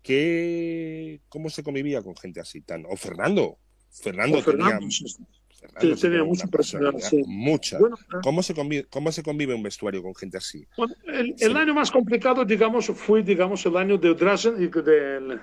[0.02, 2.84] ¿Qué, ¿Cómo se convivía con gente así tan?
[2.86, 3.58] O Fernando.
[3.90, 5.24] Fernando, O Fernando, tenía, sí, sí.
[5.60, 7.10] Fernando Sí, tenía una mucha personalidad.
[7.26, 7.78] Mucha.
[7.78, 10.66] Bueno, ¿Cómo, se convive, ¿Cómo se convive un vestuario con gente así?
[10.76, 15.38] Bueno, el, el año más complicado, digamos, fue, digamos, el año de Drazen y de,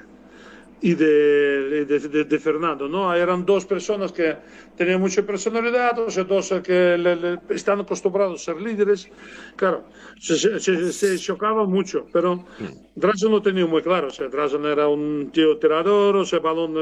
[0.80, 3.14] y de, de, de- de Fernando, ¿no?
[3.14, 4.36] Eran dos personas que
[4.76, 9.10] tenían mucha personalidad, o sea, dos que le- le- están acostumbrados a ser líderes.
[9.56, 9.86] Claro,
[10.20, 12.46] se, se, se- chocaban mucho, pero
[12.96, 16.74] Drazen lo tenía muy claro, o sea, Drazen era un tío tirador, o sea, balón...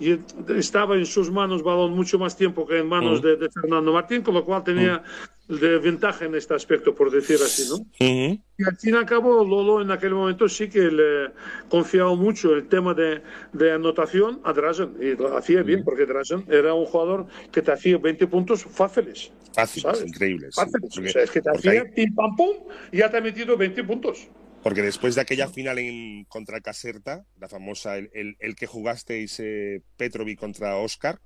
[0.00, 0.18] y
[0.56, 3.24] estaba en sus manos balón mucho más tiempo que en manos Mm.
[3.24, 5.02] de, de Fernando Martín, con lo cual tenía
[5.48, 7.76] de ventaja en este aspecto, por decir así, ¿no?
[7.76, 8.38] Ujú.
[8.58, 11.30] Y al fin y al cabo, Lolo en aquel momento sí que le
[11.70, 13.22] confiaba mucho el tema de,
[13.54, 17.72] de anotación a Drazen, y lo hacía bien, porque Drazen era un jugador que te
[17.72, 19.32] hacía 20 puntos fáciles.
[19.54, 20.06] Fáciles, ¿Sabes?
[20.08, 20.54] increíbles.
[20.54, 20.60] sí.
[20.60, 20.90] Fáciles.
[20.94, 22.56] Porque- o sea, es que te hacía hay- pim pam pum
[22.92, 24.28] y ya te ha metido 20 puntos.
[24.68, 29.40] Porque después de aquella final en contra Caserta, la famosa, el, el, el que jugasteis
[29.40, 31.18] eh, Petrovi contra Oscar,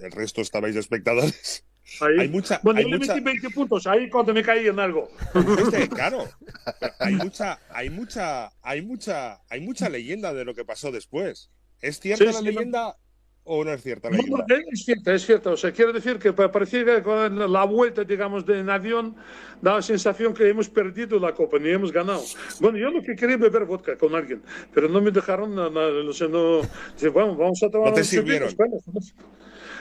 [0.00, 1.66] el resto estabais de espectadores.
[2.00, 2.20] Ahí.
[2.20, 4.80] Hay mucha- bueno, hay yo le mucha- metí 20 puntos ahí cuando me caí en
[4.80, 5.10] algo.
[5.34, 6.26] Viste, claro.
[6.98, 11.50] Hay mucha, hay mucha, hay mucha, hay mucha leyenda de lo que pasó después.
[11.82, 12.96] ¿Es cierta Sí, la sí, leyenda
[13.44, 14.70] o no es cierta la No, no, leyenda?
[14.72, 15.50] es cierto, es cierto.
[15.52, 19.16] O sea, quiero decir que pa- parecía que con la vuelta, digamos, de en avión,
[19.60, 22.22] daba la sensación que hemos perdido la copa, ni hemos ganado.
[22.60, 25.90] Bueno, yo lo que quería beber vodka con alguien, pero no me dejaron, no, no,
[25.90, 26.60] no,
[26.94, 28.48] dice, bueno, vamos a tomar No te unos sirvieron.
[28.48, 28.84] chupitos,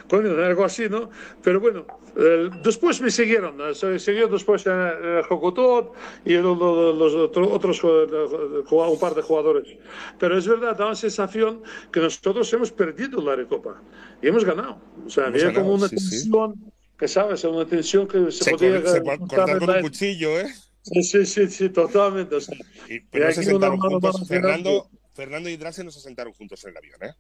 [0.10, 1.10] bueno, Coño, algo así, ¿no?
[1.44, 1.86] Pero bueno,
[2.16, 5.94] eh, después me siguieron, eh, se- siguió después eh, eh, Jokotot
[6.26, 9.78] y lo- lo- los otro- otros eh, jugad- un par de jugadores.
[10.20, 13.82] Pero es verdad, da la sensación que nosotros hemos perdido la Recopa
[14.22, 14.82] y hemos ganado.
[15.06, 16.10] O sea, Hemos había como una sí, sí.
[16.10, 20.40] tensión, que sabes, una tensión que se, Se, podía se eh, cortar con un cuchillo,
[20.40, 20.48] ¿eh?
[20.84, 22.36] Sí, sí, sí, sí, totalmente.
[22.36, 22.58] O sea,
[22.90, 24.28] Y, pero aquí se sentaron juntos.
[24.28, 27.14] Fernando, Fernando y Drasen no se sentaron juntos en el avión, ¿eh?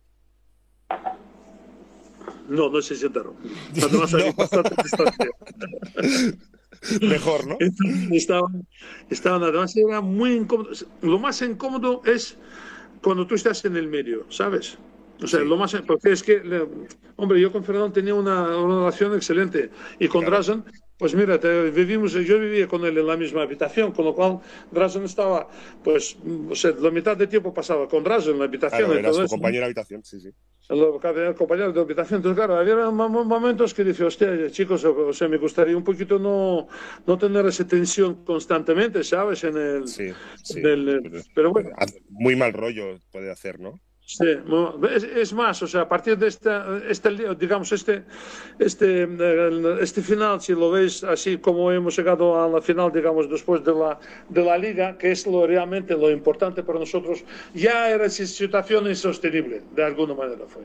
[2.49, 3.33] No, no se sentaron.
[3.81, 4.33] Además, había No.
[4.33, 5.29] bastante distancia.
[7.01, 7.57] Mejor, ¿no?
[8.11, 8.67] estaban,
[9.09, 10.69] estaban además era muy incómodo.
[11.01, 12.37] Lo más incómodo es
[13.03, 14.77] cuando tú estás en el medio, ¿sabes?
[15.21, 15.45] O sea, Sí.
[15.45, 16.41] lo más porque es que,
[17.17, 19.69] hombre, yo con Fernando tenía una, una relación excelente
[19.99, 20.37] y con Claro.
[21.01, 24.39] Pues mira, te- vivimos, yo vivía con él en la misma habitación, con lo cual
[24.69, 25.47] Drazen estaba,
[25.83, 26.15] pues,
[26.47, 28.85] o sea, la mitad del tiempo pasaba con Drazen en la habitación.
[28.85, 30.29] Claro, era su compañero de habitación, sí, sí.
[31.01, 32.17] Cada compañero de habitación.
[32.19, 35.83] Entonces, claro, había mo- mo- momentos que dice, hostia, chicos, o sea, me gustaría un
[35.83, 36.67] poquito no,
[37.07, 39.43] no tener esa tensión constantemente, ¿sabes?
[39.43, 40.11] En el, Sí,
[40.43, 40.59] sí.
[40.59, 41.69] en el- Pero- pero bueno,
[42.11, 43.79] Muy mal rollo puede hacer, ¿no?
[44.17, 44.25] Sí,
[44.95, 48.03] es, es más, o sea, a partir de esta, este, digamos, este,
[48.59, 53.29] este, eh, este final, si lo veis así como hemos llegado a la final, digamos,
[53.29, 53.99] después de la,
[54.29, 59.61] de la liga, que es lo realmente lo importante para nosotros, ya era situación insostenible,
[59.75, 60.63] de alguna manera fue.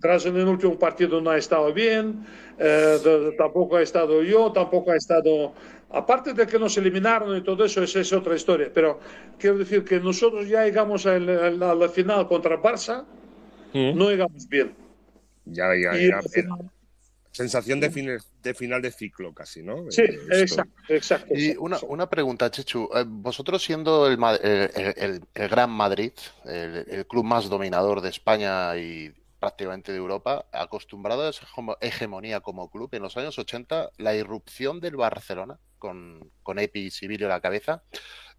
[0.00, 2.26] Tras en el último partido no ha estado bien,
[2.58, 2.98] eh,
[3.36, 5.52] tampoco ha estado yo, tampoco ha estado...
[5.96, 8.70] Aparte de que nos eliminaron y todo eso, esa es otra historia.
[8.72, 9.00] Pero
[9.38, 13.04] quiero decir que nosotros ya llegamos a la, a la final contra Barça,
[13.72, 14.74] no llegamos bien.
[15.46, 16.22] Ya, ya, Y ya.
[16.22, 16.70] final-
[17.32, 19.90] Sensación de, fin- de final de ciclo casi, ¿no?
[19.90, 20.40] sí, Eh, esto.
[20.40, 21.34] exacto, exacto.
[21.36, 22.88] Y una, una pregunta, Chechu.
[22.94, 26.12] Eh, Vosotros siendo el, Ma- el- el- Gran Madrid,
[26.46, 31.46] el, el club más dominador de España y prácticamente de Europa, acostumbrado a esa
[31.82, 36.90] hegemonía como club, en los años 80, la irrupción del Barcelona, con, con Epi y
[36.90, 37.82] Sibilio a la cabeza,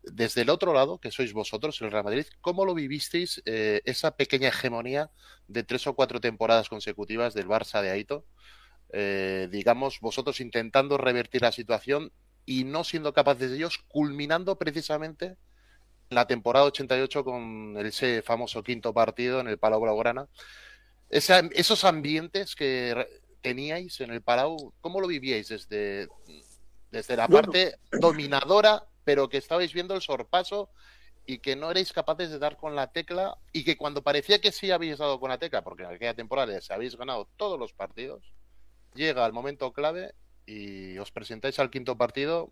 [0.03, 4.15] desde el otro lado, que sois vosotros, el Real Madrid, ¿cómo lo vivisteis eh, esa
[4.15, 5.09] pequeña hegemonía
[5.47, 8.25] de tres o cuatro temporadas consecutivas del Barça de Aito?
[8.93, 12.11] Eh, digamos, vosotros intentando revertir la situación
[12.45, 15.25] y no siendo capaces de ellos, culminando precisamente
[16.09, 20.27] en la temporada 88 con ese famoso quinto partido en el Palau Blaugrana.
[21.09, 23.05] Ese- esos ambientes que
[23.41, 26.07] teníais en el Palau, ¿cómo lo vivíais desde,
[26.97, 27.51] desde la Bueno.
[27.51, 30.69] parte dominadora, pero que estabais viendo el sorpaso
[31.27, 34.51] y que no erais capaces de dar con la tecla y que cuando parecía que
[34.51, 37.73] sí habéis dado con la tecla, porque en aquella temporada les habéis ganado todos los
[37.73, 38.23] partidos,
[38.95, 40.15] llega el momento clave
[40.47, 42.51] y os presentáis al quinto partido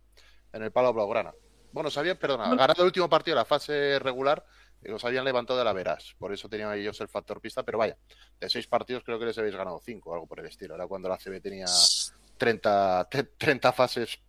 [0.53, 1.33] en el Palo Blaugrana.
[1.71, 4.45] Bueno, os habían, perdona, ganado el último partido, la fase regular,
[4.83, 6.13] y os habían levantado de la veras.
[6.19, 7.97] Por eso tenían ellos el factor pista, pero vaya,
[8.39, 10.75] de seis partidos creo que les habéis ganado cinco, algo por el estilo.
[10.75, 11.65] Era cuando la CB tenía
[12.37, 14.19] 30, te- 30 fases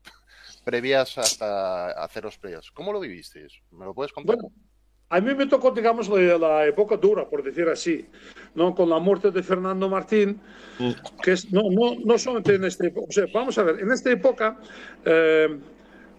[0.65, 2.71] previas hasta hacer los playoffs.
[2.73, 3.53] ¿Cómo lo vivisteis?
[3.71, 4.37] ¿Me lo puedes contar?
[4.37, 4.53] Bueno,
[5.09, 8.07] a mí me tocó, digamos, la época dura, por decir así,
[8.55, 8.75] ¿no?
[8.75, 10.41] Con la muerte de Fernando Martín,
[11.23, 13.93] que es, no, no, no solamente en esta época, o sea, vamos a ver, en
[13.93, 14.59] esta época,
[15.05, 15.59] eh,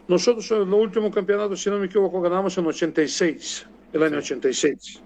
[0.07, 5.01] nosotros en el último campeonato, si no me equivoco, ganamos en 86, el año 86.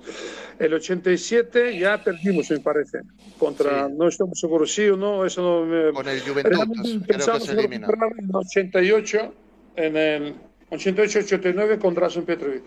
[0.59, 2.99] El 87 ya perdimos, me parece,
[3.37, 3.93] contra, Sí.
[3.97, 5.91] no estamos seguros si o no, eso no me...
[5.91, 9.33] Con el Realmente creo que pensamos se recuperar en 88,
[9.77, 10.35] en el
[10.69, 12.63] 88-89 con Drazen Petrovic.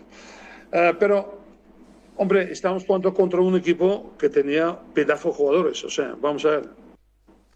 [0.71, 1.39] Eh, pero,
[2.17, 5.83] hombre, estamos jugando contra un equipo que tenía pedazo de jugadores.
[5.83, 6.69] O sea, vamos a ver.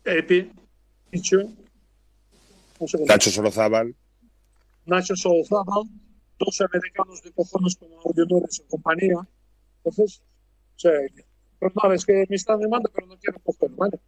[0.05, 0.51] Epi,
[1.09, 1.37] Picho.
[3.07, 3.93] Nacho Solozábal.
[4.85, 5.83] Nacho Solozábal,
[6.39, 9.17] dos americanos de cojones como Audionores y compañía.
[9.83, 10.21] Entonces,
[10.75, 10.93] o sea,
[11.59, 13.99] perdón, es que me están llamando, pero no quiero coger, ¿vale?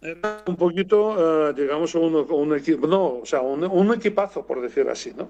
[0.00, 4.60] Era un poquito, eh, digamos, un, un equipo, no, o sea, un, un equipazo, por
[4.60, 5.28] decir así, ¿no?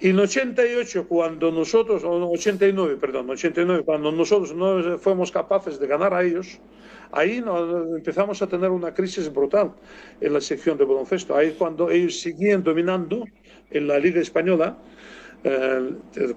[0.00, 5.86] Y en 88, cuando nosotros, o 89, perdón, 89, cuando nosotros no fuimos capaces de
[5.86, 6.58] ganar a ellos,
[7.12, 9.72] ahí no- empezamos a tener una crisis brutal
[10.20, 11.36] en la sección de baloncesto.
[11.36, 13.24] Ahí cuando ellos seguían dominando
[13.70, 14.99] en la Liga Española, eh,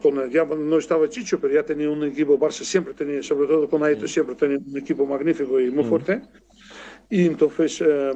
[0.02, 3.70] con, ya no estaba Chicho, pero ya tenía un equipo, Barça siempre tenía, sobre todo
[3.70, 6.22] con Aito, siempre tenía un equipo magnífico y muy fuerte.
[7.10, 8.12] Y entonces, eh,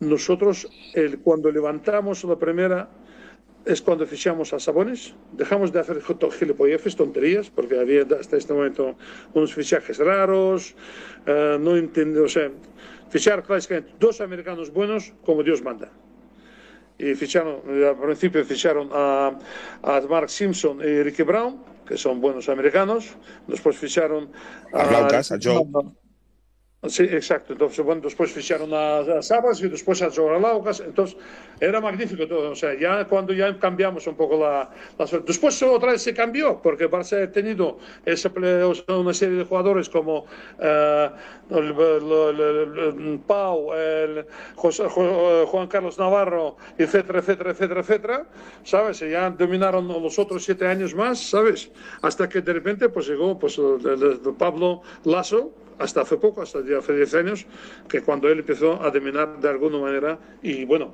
[0.00, 2.88] nosotros el, cuando levantamos la primera
[3.64, 6.00] es cuando fichamos a Sabones, dejamos de hacer
[6.38, 8.96] gilipolleces, tonterías, porque había hasta este momento
[9.34, 10.74] unos fichajes raros,
[11.26, 12.50] eh, no entiendo, o sea,
[13.10, 15.90] fichar clásicamente dos americanos buenos como Dios manda.
[16.98, 19.38] Y ficharon, al principio ficharon a,
[19.82, 24.30] a Mark Simpson y Ricky Brown, que son buenos americanos, después ficharon
[24.72, 25.62] a, a, a Joe.
[26.86, 27.54] Sí, exacto.
[27.54, 30.78] Entonces, bueno, después ficharon a, Sabas y después a Joe Laucas.
[30.78, 31.16] Entonces,
[31.58, 32.52] era magnífico todo.
[32.52, 36.62] O sea, ya cuando ya cambiamos un poco la, la Después otra vez se cambió,
[36.62, 38.30] porque Barça ha tenido esa,
[38.94, 43.70] una serie de jugadores como uh, el, el, el, Pau,
[44.54, 48.26] José, Juan Carlos Navarro, etcétera, etcétera, etcétera, etcétera.
[48.62, 49.02] ¿Sabes?
[49.02, 51.72] Y ya dominaron los otros siete años más, ¿sabes?
[52.02, 53.60] Hasta que de repente pues llegó pues,
[54.38, 57.46] Pablo Lasso hasta hace poco, hasta ya hace 10 años,
[57.88, 60.92] que cuando él empezó a dominar de alguna manera, y bueno,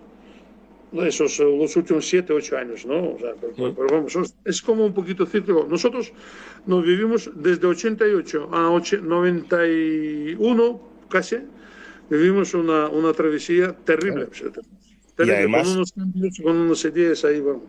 [1.03, 3.15] esos los últimos 7, 8 años, ¿no?
[3.15, 5.67] O sea, pero, pero, vamos, es como un poquito círculo.
[5.67, 6.13] Nosotros
[6.67, 11.39] nos vivimos desde 88 a 91, casi,
[12.09, 14.29] vivimos una, una travesía terrible.
[14.29, 14.53] Claro.
[15.17, 17.63] terrible y además, con unos cambios, con unos ideas ahí, vamos.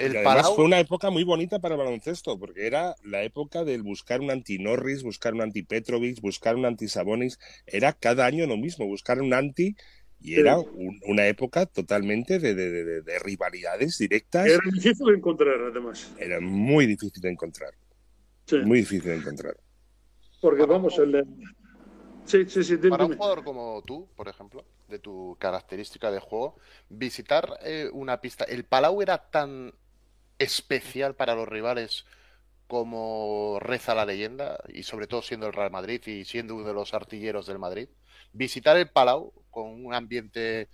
[0.00, 3.82] El además fue una época muy bonita para el baloncesto, porque era la época del
[3.82, 7.38] buscar un anti-Norris, buscar un anti-Petrovic, buscar un anti-Sabonis.
[7.66, 9.76] Era cada año lo mismo, buscar un anti
[10.22, 14.46] y era un, una época totalmente de, de, de, de, rivalidades directas.
[14.46, 16.10] Era difícil de encontrar, además.
[16.18, 17.74] Era muy difícil de encontrar.
[18.46, 18.56] Sí.
[18.58, 19.56] Muy difícil de encontrar.
[20.40, 21.26] Porque vamos, el...
[22.24, 26.56] Sí, sí, sí, Para un jugador como tú, por ejemplo, de tu característica de juego,
[26.88, 29.72] visitar eh, una pista, ¿el Palau era tan
[30.40, 32.04] especial para los rivales
[32.66, 36.72] como reza la leyenda, y sobre todo siendo el Real Madrid y siendo uno de
[36.72, 37.88] los artilleros del Madrid,
[38.32, 40.68] visitar el Palau con un ambiente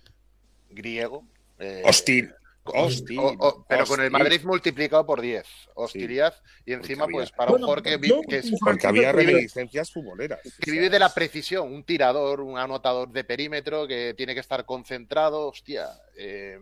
[0.69, 1.25] griego.
[1.57, 2.33] Eh, hostil.
[2.63, 3.95] Hostil, o, o, pero hostil.
[3.95, 5.47] con el Madrid multiplicado por 10.
[5.73, 6.33] Hostilidad.
[6.33, 6.63] Sí.
[6.67, 8.51] Y encima, había, pues, para un jugador que, no, que es.
[8.59, 10.39] Porque había reminiscencias futboleras.
[10.59, 11.73] Que vive de la precisión.
[11.73, 15.47] Un tirador, un anotador de perímetro que tiene que estar concentrado.
[15.47, 15.87] Hostia.
[16.15, 16.59] Eh,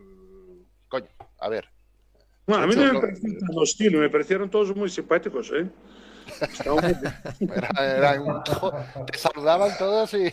[0.87, 1.74] coño, a ver.
[2.47, 5.67] Bueno, a mí no me parecieron tan hostil, me parecieron todos muy simpáticos, ¿eh?
[6.65, 7.49] Muy...
[7.55, 8.43] era, era un...
[9.05, 10.31] Te saludaban todos y.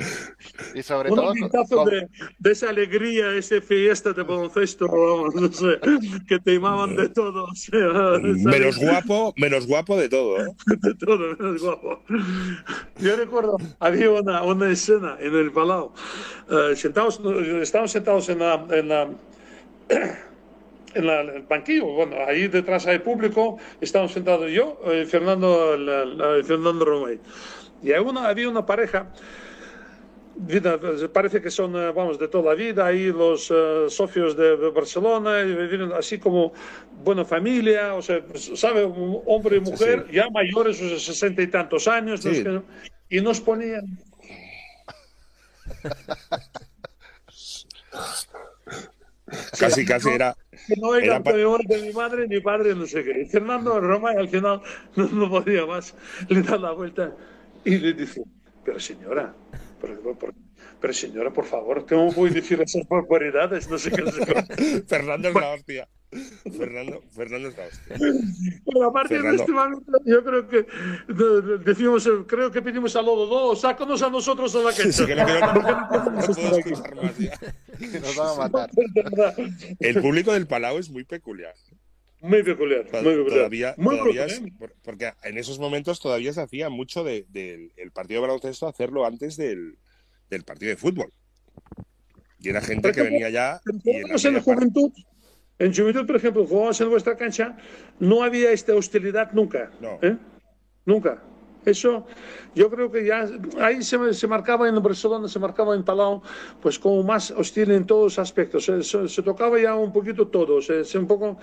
[0.74, 1.32] y sobre un todo.
[1.68, 1.90] Con...
[1.90, 2.08] De,
[2.38, 5.78] de, esa alegría, esa fiesta de baloncesto, vamos, no sé,
[6.26, 7.44] que te imaban de todo.
[7.50, 10.54] O sea, menos guapo, menos guapo de todo, ¿eh?
[10.66, 12.02] De todo, menos guapo.
[12.98, 15.92] Yo recuerdo, había una, una escena en el Palau.
[16.48, 17.20] Uh, sentados,
[17.62, 18.66] estábamos sentados en la.
[18.70, 19.08] En la
[20.94, 25.76] en, la, el banquillo, bueno, ahí detrás hay público, estamos sentados yo y eh, Fernando,
[25.76, 27.18] la, la, Fernando Romay.
[27.82, 29.10] Y hay una, había una pareja,
[31.12, 34.70] parece que son, eh, vamos, de toda la vida, ahí los uh, socios de, de
[34.70, 36.52] Barcelona, viven así como
[37.02, 38.22] buena familia, o sea,
[38.54, 40.16] sabe, un hombre y mujer, sí, sí.
[40.16, 42.42] ya mayores, o sea, sesenta y tantos años, sí.
[42.42, 42.62] nos,
[43.08, 43.98] y nos ponían...
[49.58, 50.36] casi, casi era.
[50.66, 53.26] Que no era, era peor de mi madre, ni padre, no sé qué.
[53.26, 54.62] Fernando Roma, y al final
[54.96, 55.94] no, no, podía más,
[56.28, 57.14] le da la vuelta
[57.64, 58.22] y le dice:
[58.64, 59.34] Pero señora,
[59.80, 60.32] pero, pero,
[60.80, 63.68] pero señora, por favor, ¿cómo puedo decir esas barbaridades?
[63.68, 64.02] No sé qué.
[64.02, 64.82] No sé qué.
[64.86, 65.88] Fernando es la hostia.
[66.58, 67.96] Fernando, Fernando es la hostia.
[68.64, 69.36] Pero aparte Fernando.
[69.36, 70.66] de este momento, yo creo que
[71.64, 75.14] decimos, creo que pedimos a Lodo, no, sácanos a nosotros a la que sí, que
[75.16, 77.38] no, que no, no, no más ya.
[77.78, 78.70] Que nos van a matar.
[79.78, 81.54] El público del Palau es muy peculiar.
[82.20, 83.28] Muy peculiar, muy peculiar.
[83.28, 84.42] Todavía, muy todavía es,
[84.82, 89.06] porque en esos momentos todavía se hacía mucho del de, de partido de baloncesto hacerlo
[89.06, 89.78] antes del,
[90.30, 91.12] del partido de fútbol.
[92.38, 93.60] Y era gente que venía ya.
[93.84, 94.92] Y en, la en la juventud,
[95.58, 97.56] en juventud, por ejemplo, jugábamos en vuestra cancha,
[97.98, 99.70] no había esta hostilidad nunca.
[99.80, 99.98] No.
[100.00, 100.16] ¿eh?
[100.86, 101.22] Nunca.
[101.64, 102.06] Eso,
[102.54, 103.28] yo creo que ya
[103.60, 106.22] ahí se, se, marcaba en Barcelona, se marcaba en Palau,
[106.62, 108.64] pues como más hostil en todos aspectos.
[108.64, 111.38] Se, se, se tocaba ya un poquito todo, se, un poco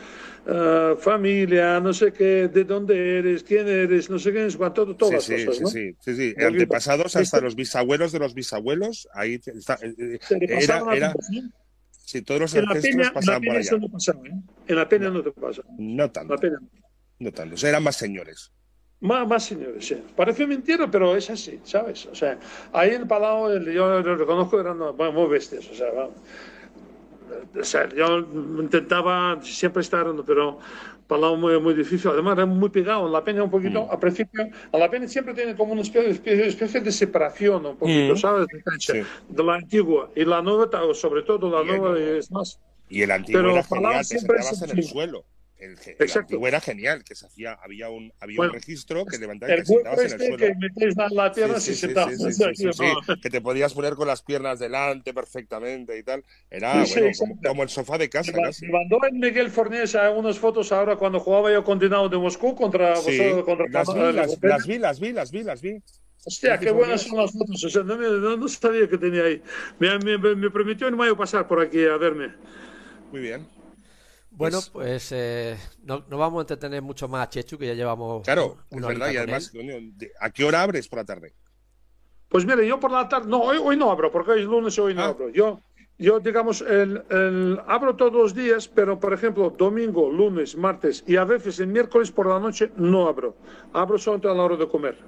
[0.47, 5.23] uh, familia, no sé qué, de dónde eres, quién eres, no sé qué, cuánto, todas
[5.23, 5.71] sí, las cosas.
[5.71, 5.97] Sí, ¿no?
[6.01, 6.43] sí, sí, sí.
[6.43, 9.77] Antepasados hasta los bisabuelos de los bisabuelos, ahí está.
[10.31, 11.13] Era, era,
[12.07, 14.31] Sí, todos los peña, pasaban peña eso no pasaba, ¿eh?
[14.65, 15.61] En la peña no, no te pasa.
[15.77, 16.35] No tanto.
[16.35, 16.57] La peña.
[17.19, 17.55] No tanto.
[17.55, 18.53] O sea, eran más señores.
[18.99, 19.95] Más, más señores, sí.
[20.15, 22.07] Parece mentira, pero es así, ¿sabes?
[22.07, 22.39] O sea,
[22.73, 25.87] ahí en Palau, yo lo reconozco, eran muy bestias, o sea,
[27.59, 28.19] o sea, yo
[28.59, 30.57] intentaba siempre estar, pero
[31.05, 32.09] para muy, muy difícil.
[32.11, 33.05] Además, era muy pegado.
[33.05, 33.91] En la peña un poquito, Mm.
[33.91, 36.09] al principio, a la peña siempre tiene como una especie,
[36.47, 38.17] especie- de separación, un poquito, Mm.
[38.17, 38.47] ¿sabes?
[38.79, 38.93] Sí.
[39.29, 40.09] de la antigua.
[40.15, 42.13] Y la nueva, sobre todo la Y el nueva, nuevo.
[42.17, 42.59] es más.
[42.89, 45.23] Y el antiguo Pero Palau te siempre es en el el- suelo.
[45.59, 49.17] El, el antiguo era genial, que se hacía, había un, había Bueno, un registro que
[49.17, 50.37] levantabas y El te sentabas en el este suelo.
[50.37, 51.87] que metéis la, pierna Sí, sí,
[52.55, 53.17] sí, no.
[53.21, 56.23] que te podías poner con las piernas delante perfectamente y tal.
[56.51, 60.37] Era bueno, como, como el sofá de casa Me mandó el Miguel Fornés a unas
[60.37, 64.05] fotos ahora cuando jugaba yo con Dinamo de Moscú contra vosotros, contra las vi, la-
[64.05, 65.81] la- las, las vi, las vi, las vi, las vi.
[66.25, 67.63] Hostia, qué buenas son las fotos.
[67.63, 69.41] O sea, no, no- no sabía que tenía ahí.
[69.79, 72.33] Me, me, me prometió en mayo pasar por aquí a verme.
[73.11, 73.47] Muy bien.
[74.37, 77.73] Bueno, Pues- pues eh, no, no vamos a entretener mucho más a Chechu, que ya
[77.73, 79.09] llevamos Claro, es verdad.
[79.11, 79.51] Y además,
[80.19, 81.33] ¿a qué hora abres por la tarde?
[82.29, 84.77] Pues mire, yo por la tarde, no, hoy, hoy no abro, porque hoy es lunes
[84.77, 85.07] y hoy no Ah.
[85.07, 85.29] abro.
[85.29, 85.61] Yo,
[85.97, 91.15] yo digamos, el, el- abro todos los días, pero por ejemplo, domingo, lunes, martes y
[91.15, 93.35] a veces el miércoles por la noche no abro.
[93.73, 94.99] Abro solo a la hora de comer.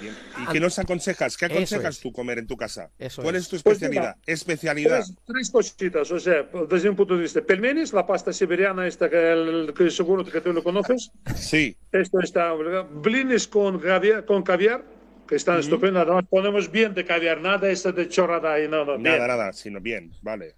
[0.00, 0.14] Bien.
[0.42, 1.36] ¿Y qué nos aconsejas?
[1.36, 2.00] ¿Qué aconsejas es.
[2.00, 2.90] tú comer en tu casa?
[2.98, 3.42] Eso ¿Cuál es.
[3.42, 4.16] es tu Pues especialidad?
[4.26, 5.04] Especialidad.
[5.04, 7.40] Tres, tres cositas, o sea, desde un punto de vista.
[7.42, 11.10] Pelmenis, la pasta siberiana, esta que, el- que seguro que tú lo conoces.
[11.36, 13.80] Sí, Esto está, blines con
[14.26, 14.84] con caviar
[15.26, 16.02] que están estupendos.
[16.02, 19.02] Además, ponemos bien de caviar, nada esta de chorrada y no, no, bien.
[19.02, 20.54] nada, nada, sino bien, vale.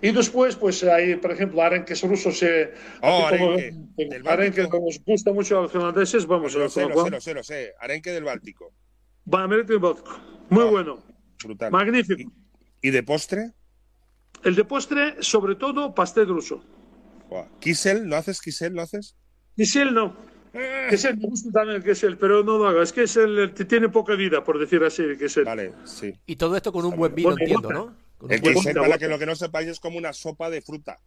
[0.00, 2.42] Y después, pues hay, por ejemplo, arenques rusos.
[2.42, 6.54] Eh, Oh, aquí como- arenque, del arenque como nos gusta mucho a los finlandeses, vamos
[6.54, 7.74] Lo a sé, lo sé, lo sé, lo sé.
[7.80, 8.72] Arenque del Báltico.
[9.32, 10.18] Va, América y Báltico.
[10.50, 10.70] Muy Ah.
[10.70, 11.04] bueno,
[11.44, 11.70] Brutal.
[11.70, 12.30] magnífico.
[12.80, 13.52] ¿Y de postre?
[14.44, 16.64] El de postre, sobre todo, pastel ruso.
[17.28, 17.46] Buah.
[17.60, 18.08] ¿Kisel?
[18.08, 18.72] ¿No haces kisel?
[18.72, 19.16] ¿No haces?
[19.56, 20.16] Kisel no.
[20.90, 22.94] Kisel me gusta también el Kisel, pero no lo hagas.
[22.96, 25.44] Eh, tiene poca vida, por decir así, el Kisel.
[25.44, 26.14] Vale, sí.
[26.26, 27.72] Y todo esto con un buen vino, Bueno, entiendo.
[27.72, 27.96] ¿no?
[28.18, 30.60] Con un El Vodka, para que lo que no sepáis, es como una sopa de
[30.62, 30.98] fruta.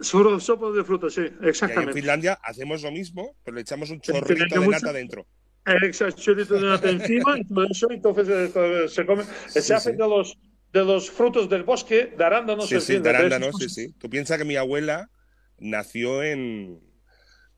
[0.00, 1.92] Sobre sopa de fruta, sí, Y ahí en exactamente.
[1.92, 5.26] Finlandia hacemos lo mismo, pero le echamos un chorrito de mucho- nata dentro.
[5.66, 9.24] Exacto, chorrito de nata encima y todo eso, entonces eh, se come.
[9.48, 9.96] se Sí, hace sí.
[9.96, 10.38] de los
[10.72, 13.92] de los frutos del bosque, de arándanos, Sí, en sí, de arándanos, sí, sí.
[13.98, 15.10] Tú piensas que mi abuela
[15.58, 16.80] nació en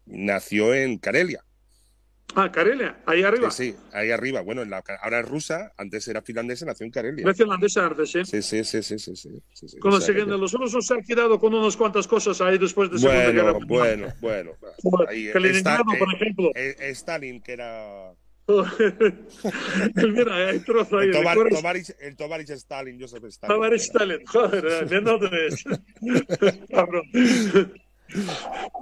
[0.06, 1.44] nació en Karelia.
[2.34, 3.50] Ah, Karelia, ahí arriba.
[3.50, 4.40] Sí, sí, ahí arriba.
[4.40, 7.26] Bueno, en la- ahora es rusa, antes era finlandesa, nació en Karelia.
[7.26, 8.24] De finlandesa antes, sí.
[8.24, 9.14] Sí, sí, sí, sí, sí,
[9.52, 9.78] sí, sí.
[9.78, 12.90] Con O sea que- los rusos se han quedado con unas cuantas cosas ahí después
[12.90, 14.14] de Segunda Guerra Bueno, Mundial.
[14.22, 14.74] bueno, bueno.
[14.82, 16.50] Como Ahí está, por eh, ejemplo.
[16.54, 18.14] eh, Stalin, que era
[19.94, 21.08] Mira, hay trozo ahí.
[21.08, 23.54] el, Tovarich Stalin, Joseph Stalin.
[23.56, 24.26] Tovarich Stalin.
[24.26, 25.64] Joder, eh, ¿de dónde es?
[26.70, 27.04] Cabrón.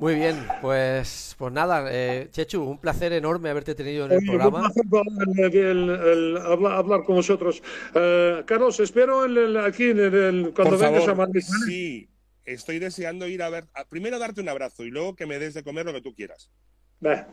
[0.00, 4.70] Muy bien, pues, pues nada, eh, Chechu, un placer enorme haberte tenido en el programa.
[4.74, 7.62] un placer el- el- el hablar, hablar con vosotros.
[7.94, 11.42] Eh, Carlos, espero el- el- aquí en el- el- cuando Por vengas favor, a Madrid.
[11.48, 11.64] ¿vale?
[11.66, 12.08] sí,
[12.44, 15.54] estoy deseando ir a ver, a- primero darte un abrazo y luego que me des
[15.54, 16.50] de comer lo que tú quieras.
[17.04, 17.26] Va,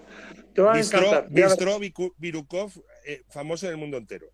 [0.54, 2.12] Te va a Bistro, encantar.
[2.18, 2.72] Virukov,
[3.06, 4.28] eh, famoso en el mundo entero.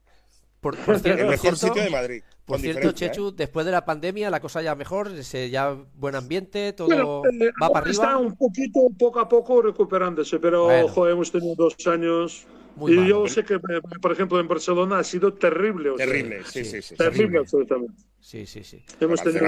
[0.62, 0.82] Por, El
[1.28, 2.24] mejor cierto, sitio de Madrid.
[2.46, 3.10] Por con cierto, diferencia, ¿eh?
[3.12, 7.22] Chechu, después de la pandemia la cosa ya mejor, se- ya buen ambiente, todo Bueno,
[7.32, 8.20] eh, va ahora para está arriba.
[8.20, 10.86] un poquito, poco a poco recuperándose, pero Bueno.
[10.86, 12.46] ojo, hemos tenido dos años.
[12.76, 15.92] Muy y malo, yo pero- sé que, eh, por ejemplo, en Barcelona ha sido terrible.
[15.92, 16.96] o sea, Terrible, sí, Sí, sí, sí.
[16.96, 17.40] terrible, terrible.
[17.40, 18.04] absolutamente.
[18.20, 18.84] Sí, sí, sí.
[19.00, 19.44] Hemos tenido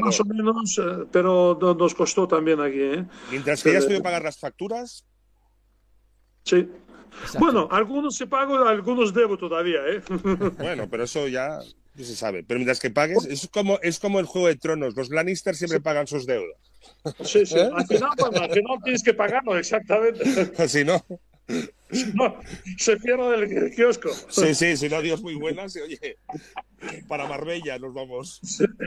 [0.00, 2.80] más o menos, eh, pero no- nos costó también aquí.
[2.80, 3.04] ¿eh?
[3.30, 5.04] Mientras que hayas podido pagar las facturas,
[6.44, 6.68] Sí.
[7.22, 7.38] Exacto.
[7.40, 9.80] Bueno, algunos se pagan, algunos debo todavía.
[9.88, 10.00] ¿eh?
[10.58, 11.58] bueno, pero eso ya
[11.98, 12.44] no se sabe.
[12.44, 14.96] Pero mientras que pagues, es como, es como el Juego de Tronos.
[14.96, 16.56] Los Lannister siempre pagan sus deudas.
[17.24, 17.58] Sí, sí.
[17.58, 17.70] ¿Eh?
[17.74, 20.24] Al final, bueno, al final tienes que pagarlo, exactamente.
[20.68, 21.04] Si no,
[22.14, 22.36] no,
[22.76, 24.10] se pierde el kiosco.
[24.28, 25.74] sí, sí, si no, Dios muy buenas.
[25.76, 26.18] y Oye,
[27.08, 28.40] para Marbella nos vamos.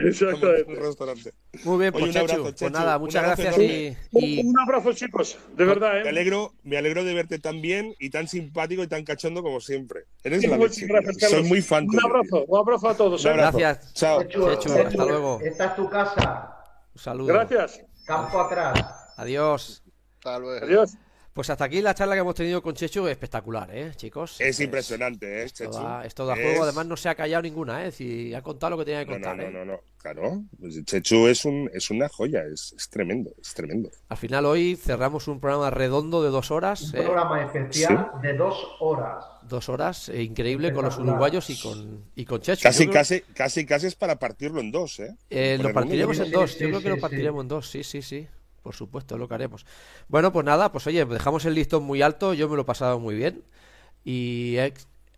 [0.04, 0.74] Exactamente.
[0.74, 1.32] restaurante.
[1.64, 4.58] Muy bien, Oye, pues un abrazo, Chechu, pues nada, un muchas abrazo gracias y, Un
[4.58, 5.38] abrazo, chicos.
[5.56, 6.08] De verdad, Me ¿eh?
[6.08, 10.04] alegro, me alegro de verte tan bien y tan simpático y tan cachondo como siempre.
[10.22, 10.86] Eres la Muchas leche.
[10.86, 11.30] gracias.
[11.30, 13.24] Soy muy fan Un abrazo, un abrazo a todos.
[13.24, 13.34] Un ¿eh?
[13.34, 13.58] abrazo.
[13.58, 13.94] Gracias.
[13.94, 14.22] Chao.
[14.22, 15.40] Chechu, Chechu, Chechu, hasta luego.
[15.42, 16.56] Esta es tu casa.
[16.94, 17.26] un saludo.
[17.26, 17.80] Gracias.
[18.06, 19.12] Campo atrás.
[19.16, 19.82] Adiós.
[20.18, 20.64] Hasta luego.
[20.66, 20.96] Adiós.
[21.32, 24.38] Pues hasta aquí la charla que hemos tenido con Chechu, espectacular, ¿eh, chicos?
[24.38, 25.82] Es impresionante, ¿eh, Esto Chechu?
[25.82, 27.90] da, esto da Es- juego, además no se ha callado ninguna, ¿eh?
[27.90, 29.64] Si ha contado lo que tenía que No, no, contar, no, ¿eh?
[29.64, 30.42] no, no, claro.
[30.60, 33.88] Pues Chechu es, un, es una joya, es, es tremendo, es tremendo.
[34.10, 37.02] Al final hoy cerramos un programa redondo de dos horas, Un ¿eh?
[37.04, 39.24] programa especial de dos horas.
[39.48, 42.62] Dos horas, eh, increíble con los uruguayos y con, y con Chechu.
[42.62, 45.16] Casi, creo- casi, casi, casi es para partirlo en dos, ¿eh?
[45.30, 47.82] Eh, lo partiremos en dos, sí, yo creo sí, que lo partiremos en dos, sí,
[47.82, 48.28] sí, sí,
[48.62, 49.66] por supuesto, lo que haremos.
[50.08, 52.98] Bueno, pues nada, pues oye, dejamos el listón muy alto, yo me lo he pasado
[52.98, 53.42] muy bien
[54.04, 54.72] y he,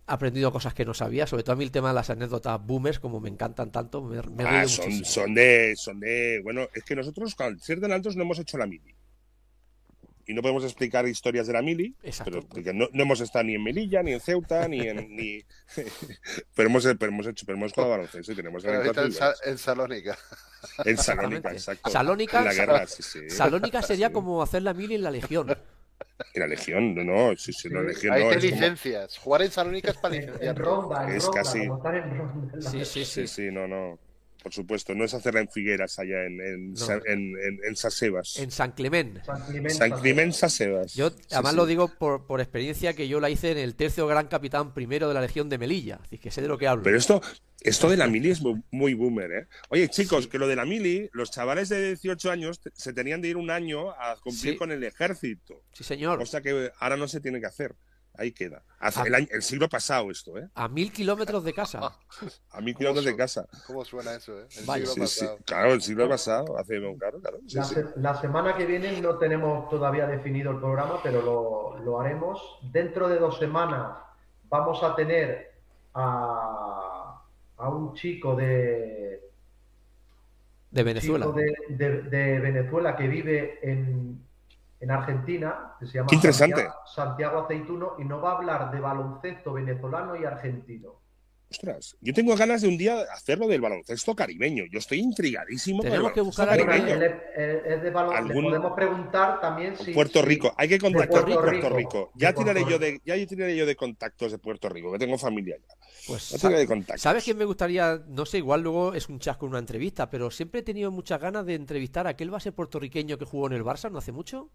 [0.07, 2.99] aprendido cosas que no sabía, sobre todo a mí el tema de las anécdotas boomers,
[2.99, 5.05] como me encantan tanto, me, me he Ah, son, muchísimo.
[5.05, 8.57] son de, son de, bueno, es que nosotros al ser de altos no hemos hecho
[8.57, 8.95] la mili.
[10.27, 12.31] Y no podemos explicar historias de la mili, Exacto.
[12.31, 15.43] pero porque no, no hemos estado ni en Melilla, ni en Ceuta, ni en, ni,
[16.55, 18.81] pero hemos, pero hemos hecho, pero hemos jugado baloncesto y tenemos Pero
[19.45, 20.17] en Salónica.
[20.85, 21.89] En Salónica, exacto.
[21.89, 23.29] Salónica, en la guerra, sí, sí.
[23.29, 24.13] Salónica sería Sí.
[24.13, 25.49] como hacer la mili en la Legión.
[26.33, 27.81] En la Legión, no, no, sí, sí, la.
[27.81, 29.17] Legión Hay no, que es como- licencias.
[29.17, 30.55] Jugar en Salónica es para En, en licenciar.
[30.55, 32.61] Es ronda, casi- como estar en ronda.
[32.71, 33.05] Sí, sí, sí.
[33.05, 33.99] Sí, sí, no, no.
[34.45, 36.77] Por supuesto, no es hacerla en Figueras allá en, en, No.
[36.77, 38.37] Sa- en, en- en Sasebas.
[38.37, 39.25] En San Clement.
[39.25, 39.69] San Clemente.
[39.73, 40.93] San Climent Sasebas.
[40.93, 41.57] Yo además sí.
[41.57, 45.07] lo digo por, por experiencia que yo la hice en el tercio gran capitán primero
[45.07, 45.99] de la Legión de Melilla.
[46.03, 46.83] Así que sé de lo que hablo.
[46.83, 47.23] Pero esto,
[47.61, 49.47] esto de la mili es muy, muy boomer, ¿eh?
[49.69, 53.29] Oye, chicos, que lo de la mili, los chavales de 18 años se tenían de
[53.29, 54.57] ir un año a cumplir Sí.
[54.59, 55.63] con el ejército.
[55.73, 56.19] Sí, señor.
[56.19, 57.73] Cosa que ahora no se tiene que hacer.
[58.17, 58.63] Ahí queda.
[58.79, 60.47] Hace el, año- el siglo pasado esto, ¿eh?
[60.55, 61.79] A mil kilómetros de casa.
[62.51, 63.47] A mil kilómetros de casa.
[63.67, 64.47] ¿Cómo suena eso, eh?
[64.57, 64.85] El Vaya.
[64.85, 65.25] siglo Sí, sí.
[65.25, 65.39] pasado.
[65.45, 66.57] Claro, el siglo pasado.
[66.57, 67.39] Hace, claro, claro.
[67.47, 67.75] sí, La, sí.
[67.75, 72.41] se- la semana que viene no tenemos todavía definido el programa, pero lo, lo haremos.
[72.71, 73.97] Dentro de dos semanas
[74.49, 75.53] vamos a tener
[75.93, 77.21] a,
[77.57, 79.21] a un chico de,
[80.71, 81.25] De Venezuela.
[81.25, 84.24] chico de, de- de Venezuela que vive en,
[84.85, 86.55] en Argentina, que se llama Qué interesante.
[86.61, 91.01] Santiago, Santiago Aceituno, y nos va a hablar de baloncesto venezolano y argentino.
[91.49, 94.63] Ostras, yo tengo ganas de un día hacerlo del baloncesto caribeño.
[94.71, 96.99] Yo estoy intrigadísimo Tenemos que el baloncesto buscar a Bueno, alguien.
[96.99, 97.21] caribeño.
[97.35, 99.91] es, él es de ¿Algún- Le podemos preguntar también si.
[99.93, 102.11] Puerto Rico, hay que contactar Puerto con Puerto Rico.
[102.15, 105.17] Ya Puerto tiraré yo de, ya tiraré yo de contactos de Puerto Rico, que tengo
[105.17, 105.75] familia allá.
[106.07, 107.01] Pues, Ya sa- tiraré de contactos.
[107.01, 108.01] ¿Sabes quién me gustaría?
[108.07, 111.21] No sé, igual luego es un chasco en una entrevista, pero siempre he tenido muchas
[111.21, 114.49] ganas de entrevistar a aquel base puertorriqueño que jugó en el Barça no hace mucho.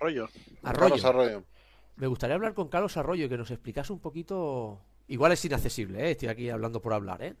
[0.00, 0.28] Arroyo.
[0.62, 0.80] Arroyo.
[0.80, 1.44] Carlos Arroyo.
[1.96, 4.80] Me gustaría hablar con Carlos Arroyo y que nos explicase un poquito.
[5.08, 6.10] Igual es inaccesible, ¿eh?
[6.12, 7.34] Estoy aquí hablando por hablar, ¿eh?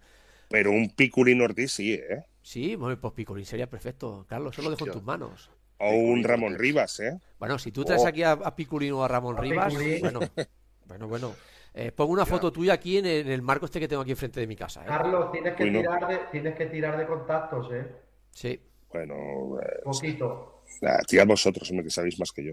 [0.48, 2.24] Pero un Piculín Ortiz sí, ¿eh?
[2.42, 4.24] Sí, pues Picolín sería perfecto.
[4.28, 5.50] Carlos, eso lo dejo en tus manos.
[5.78, 6.54] O un Piculín Ramón.
[6.58, 7.20] Rivas, ¿eh?
[7.38, 8.08] Bueno, si tú traes Oh.
[8.08, 10.00] aquí a, a Piculín o a Ramón A Rivas, Piculín.
[10.00, 10.20] bueno,
[10.86, 11.34] bueno, bueno.
[11.74, 14.10] Eh, pongo una foto tuya aquí en el, en el marco este que tengo aquí
[14.12, 14.86] enfrente de mi casa, ¿eh?
[14.88, 15.80] Carlos, tienes que, Uy, no.
[15.80, 17.86] tirar de, tienes que tirar de contactos, ¿eh?
[18.32, 18.58] Sí.
[18.90, 20.57] Bueno, eh, Poquito.
[21.06, 22.52] Tirad vosotros, hombre, que sabéis más que yo.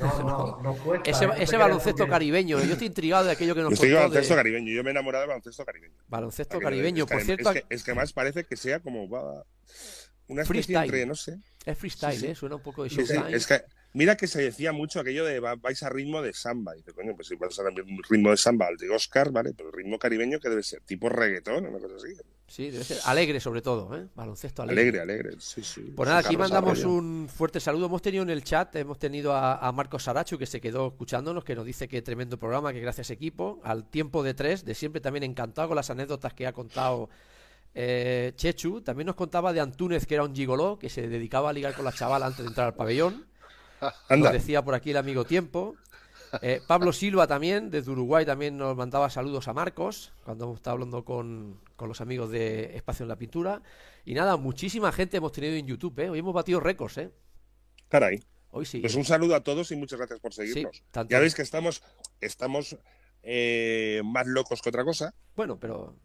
[0.00, 1.10] No, no, no cuesta.
[1.42, 4.34] Ese, baloncesto porque- caribeño, yo estoy intrigado de aquello que nos Yo estoy contó baloncesto
[4.34, 5.94] de caribeño, yo me he enamorado del baloncesto caribeño.
[6.08, 7.06] baloncesto caribeño.
[7.06, 9.44] Por cierto, es que, es que más parece que sea como va,
[10.28, 10.84] una especie Freestyle.
[10.84, 11.36] entre, no sé.
[11.66, 12.26] es freestyle, sí, sí.
[12.28, 12.34] ¿eh?
[12.34, 13.36] Suena un poco de Sí, sí, showtime.
[13.36, 13.60] es que,
[13.92, 16.74] mira que se decía mucho aquello de va- vais a ritmo de samba.
[16.74, 19.52] Y dice, coño, pues si vas a un ritmo de samba al de Oscar, ¿vale?
[19.54, 22.14] Pero el ritmo caribeño que debe ser tipo reggaetón, una cosa así.
[22.46, 24.06] Sí, debe ser alegre sobre todo, ¿eh?
[24.14, 24.82] Baloncesto alegre.
[24.82, 25.92] Alegre, alegre, sí, sí.
[25.96, 27.86] Pues nada, aquí mandamos un fuerte saludo.
[27.86, 31.42] Hemos tenido en el chat, hemos tenido a, a Marcos Sarachu que se quedó escuchándonos,
[31.42, 33.60] que nos dice que tremendo programa, que gracias equipo.
[33.64, 37.08] Al tiempo de tres, de siempre también encantado con las anécdotas que ha contado
[37.74, 38.82] eh, Chechu.
[38.82, 41.84] También nos contaba de Antúnez, que era un gigoló, que se dedicaba a ligar con
[41.84, 43.26] la chavala antes de entrar al pabellón.
[44.08, 45.76] Anda, Nos decía por aquí el amigo Tiempo.
[46.42, 51.04] Eh, Pablo Silva también, desde Uruguay, también nos mandaba saludos a Marcos, cuando estado hablando
[51.04, 53.62] con, con los amigos de Espacio en la Pintura.
[54.04, 56.10] Y nada, muchísima gente hemos tenido en YouTube, ¿eh?
[56.10, 57.10] Hoy hemos batido récords, ¿eh?
[57.88, 58.22] caray.
[58.50, 58.78] Hoy sí.
[58.80, 60.76] Pues un saludo a todos y muchas gracias por seguirnos.
[60.76, 61.82] Sí, tanto- Ya veis que estamos,
[62.20, 62.76] estamos
[63.22, 65.96] eh, más locos que otra cosa, Bueno, pero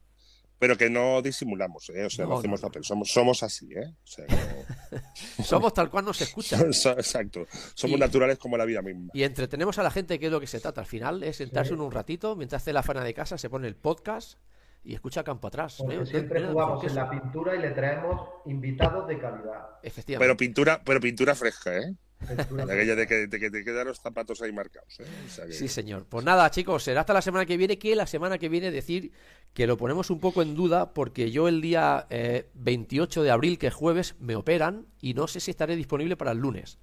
[0.60, 2.06] pero que no disimulamos, ¿eh?
[2.06, 2.70] O sea, no, hacemos no, no.
[2.72, 3.88] papel, somos, somos así, ¿eh?
[4.04, 6.58] O sea, no- somos tal cual nos escucha.
[6.74, 7.48] So- Exacto.
[7.74, 9.10] Somos Y- naturales como la vida misma.
[9.14, 10.82] Y entretenemos a la gente, que es lo que se trata.
[10.82, 13.68] Al final es sentarse en un ratito, mientras hace la faena de casa, se pone
[13.68, 14.38] el podcast
[14.84, 15.76] y escucha campo atrás.
[15.78, 19.62] Porque siempre jugamos en la pintura y le traemos invitados de calidad.
[19.84, 20.26] Efectivamente.
[20.26, 21.94] Pero pintura, pero pintura fresca, ¿eh?
[22.22, 25.06] Aquella de que, de que te quedan los zapatos ahí marcados, ¿eh?
[25.26, 26.06] O sea que- Sí, señor.
[26.08, 29.12] Pues nada, chicos, será hasta la semana que viene, que la semana que viene decir
[29.54, 33.58] que lo ponemos un poco en duda porque yo el día eh, 28 de abril,
[33.58, 36.78] que es jueves, me operan y no sé si estaré disponible para el lunes.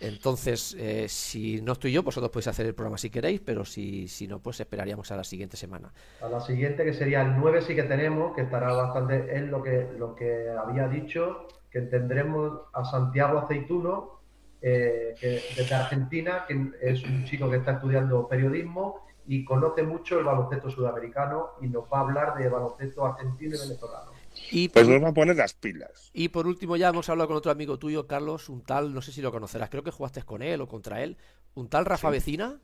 [0.00, 4.06] Entonces, eh, si no estoy yo, vosotros podéis hacer el programa si queréis, pero si,
[4.06, 5.92] si no, pues esperaríamos a la siguiente semana.
[6.20, 9.60] A la siguiente, que sería el 9, sí que tenemos, que estará bastante, es lo
[9.60, 14.17] que, lo que había dicho, que tendremos a Santiago Aceituno,
[14.62, 20.18] eh, que, desde Argentina, que es un chico que está estudiando periodismo y conoce mucho
[20.18, 24.12] el baloncesto sudamericano y nos va a hablar de baloncesto argentino y venezolano.
[24.50, 26.10] Y por, Pues nos va a poner las pilas.
[26.12, 29.12] y por último, ya hemos hablado con otro amigo tuyo, Carlos, un tal, no sé
[29.12, 31.16] si lo conocerás, creo que jugaste con él o contra él,
[31.54, 32.60] un tal Rafa Vecina.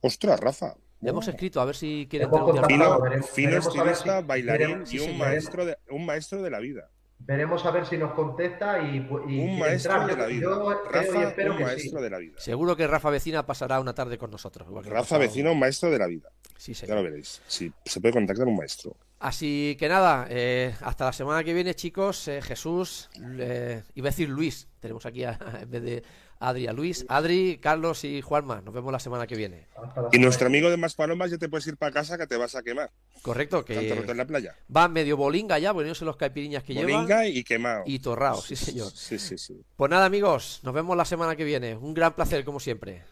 [0.00, 0.74] Ostras, Rafa.
[1.02, 2.26] Le hemos escrito a ver si quiere
[2.66, 3.00] Fino,
[3.32, 5.18] fino estilista, si- bailarín y sí, un señor.
[5.18, 6.90] maestro, de, un maestro de la vida.
[7.20, 10.06] Veremos a ver si nos contesta y, y un maestro entrar.
[10.06, 10.40] de la Yo- vida.
[10.50, 12.04] yo creo y Rafa, espero un que maestro sí.
[12.04, 12.34] de la vida.
[12.38, 14.66] Seguro que Rafa Vecina pasará una tarde con nosotros.
[14.86, 16.30] Rafa Vecino, un maestro de la vida.
[16.56, 16.96] Sí, Ya señor.
[16.98, 17.40] lo veréis.
[17.46, 18.96] Sí, se puede contactar un maestro.
[19.18, 22.26] Así que nada, eh, hasta la semana que viene, chicos.
[22.28, 24.68] Eh, Jesús, eh, iba a decir Luis.
[24.80, 26.02] Tenemos aquí a- en vez de
[26.42, 27.04] Adri a Luis.
[27.08, 28.62] Adri, Carlos y Juanma.
[28.62, 29.68] Nos vemos la semana que viene.
[30.10, 32.54] Y nuestro amigo de Más Palomas ya te puedes ir para casa que te vas
[32.54, 32.90] a quemar.
[33.20, 34.56] Correcto, Tanto rato que en la playa.
[34.74, 36.90] va medio bolinga ya, sé los caipiriñas que lleva.
[36.90, 37.82] Moringa y quemado.
[37.86, 38.90] Y torrao, sí señor.
[38.90, 39.60] Sí, sí, sí.
[39.76, 41.76] Pues nada, amigos, nos vemos la semana que viene.
[41.76, 43.04] Un gran placer, como siempre.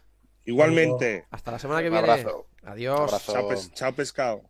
[0.47, 1.26] Igualmente.
[1.31, 2.11] Hasta la semana que Un viene.
[2.11, 2.47] abrazo.
[2.64, 2.99] Adiós.
[3.01, 3.33] Abrazo.
[3.33, 4.43] Chao, pes- chao pescado.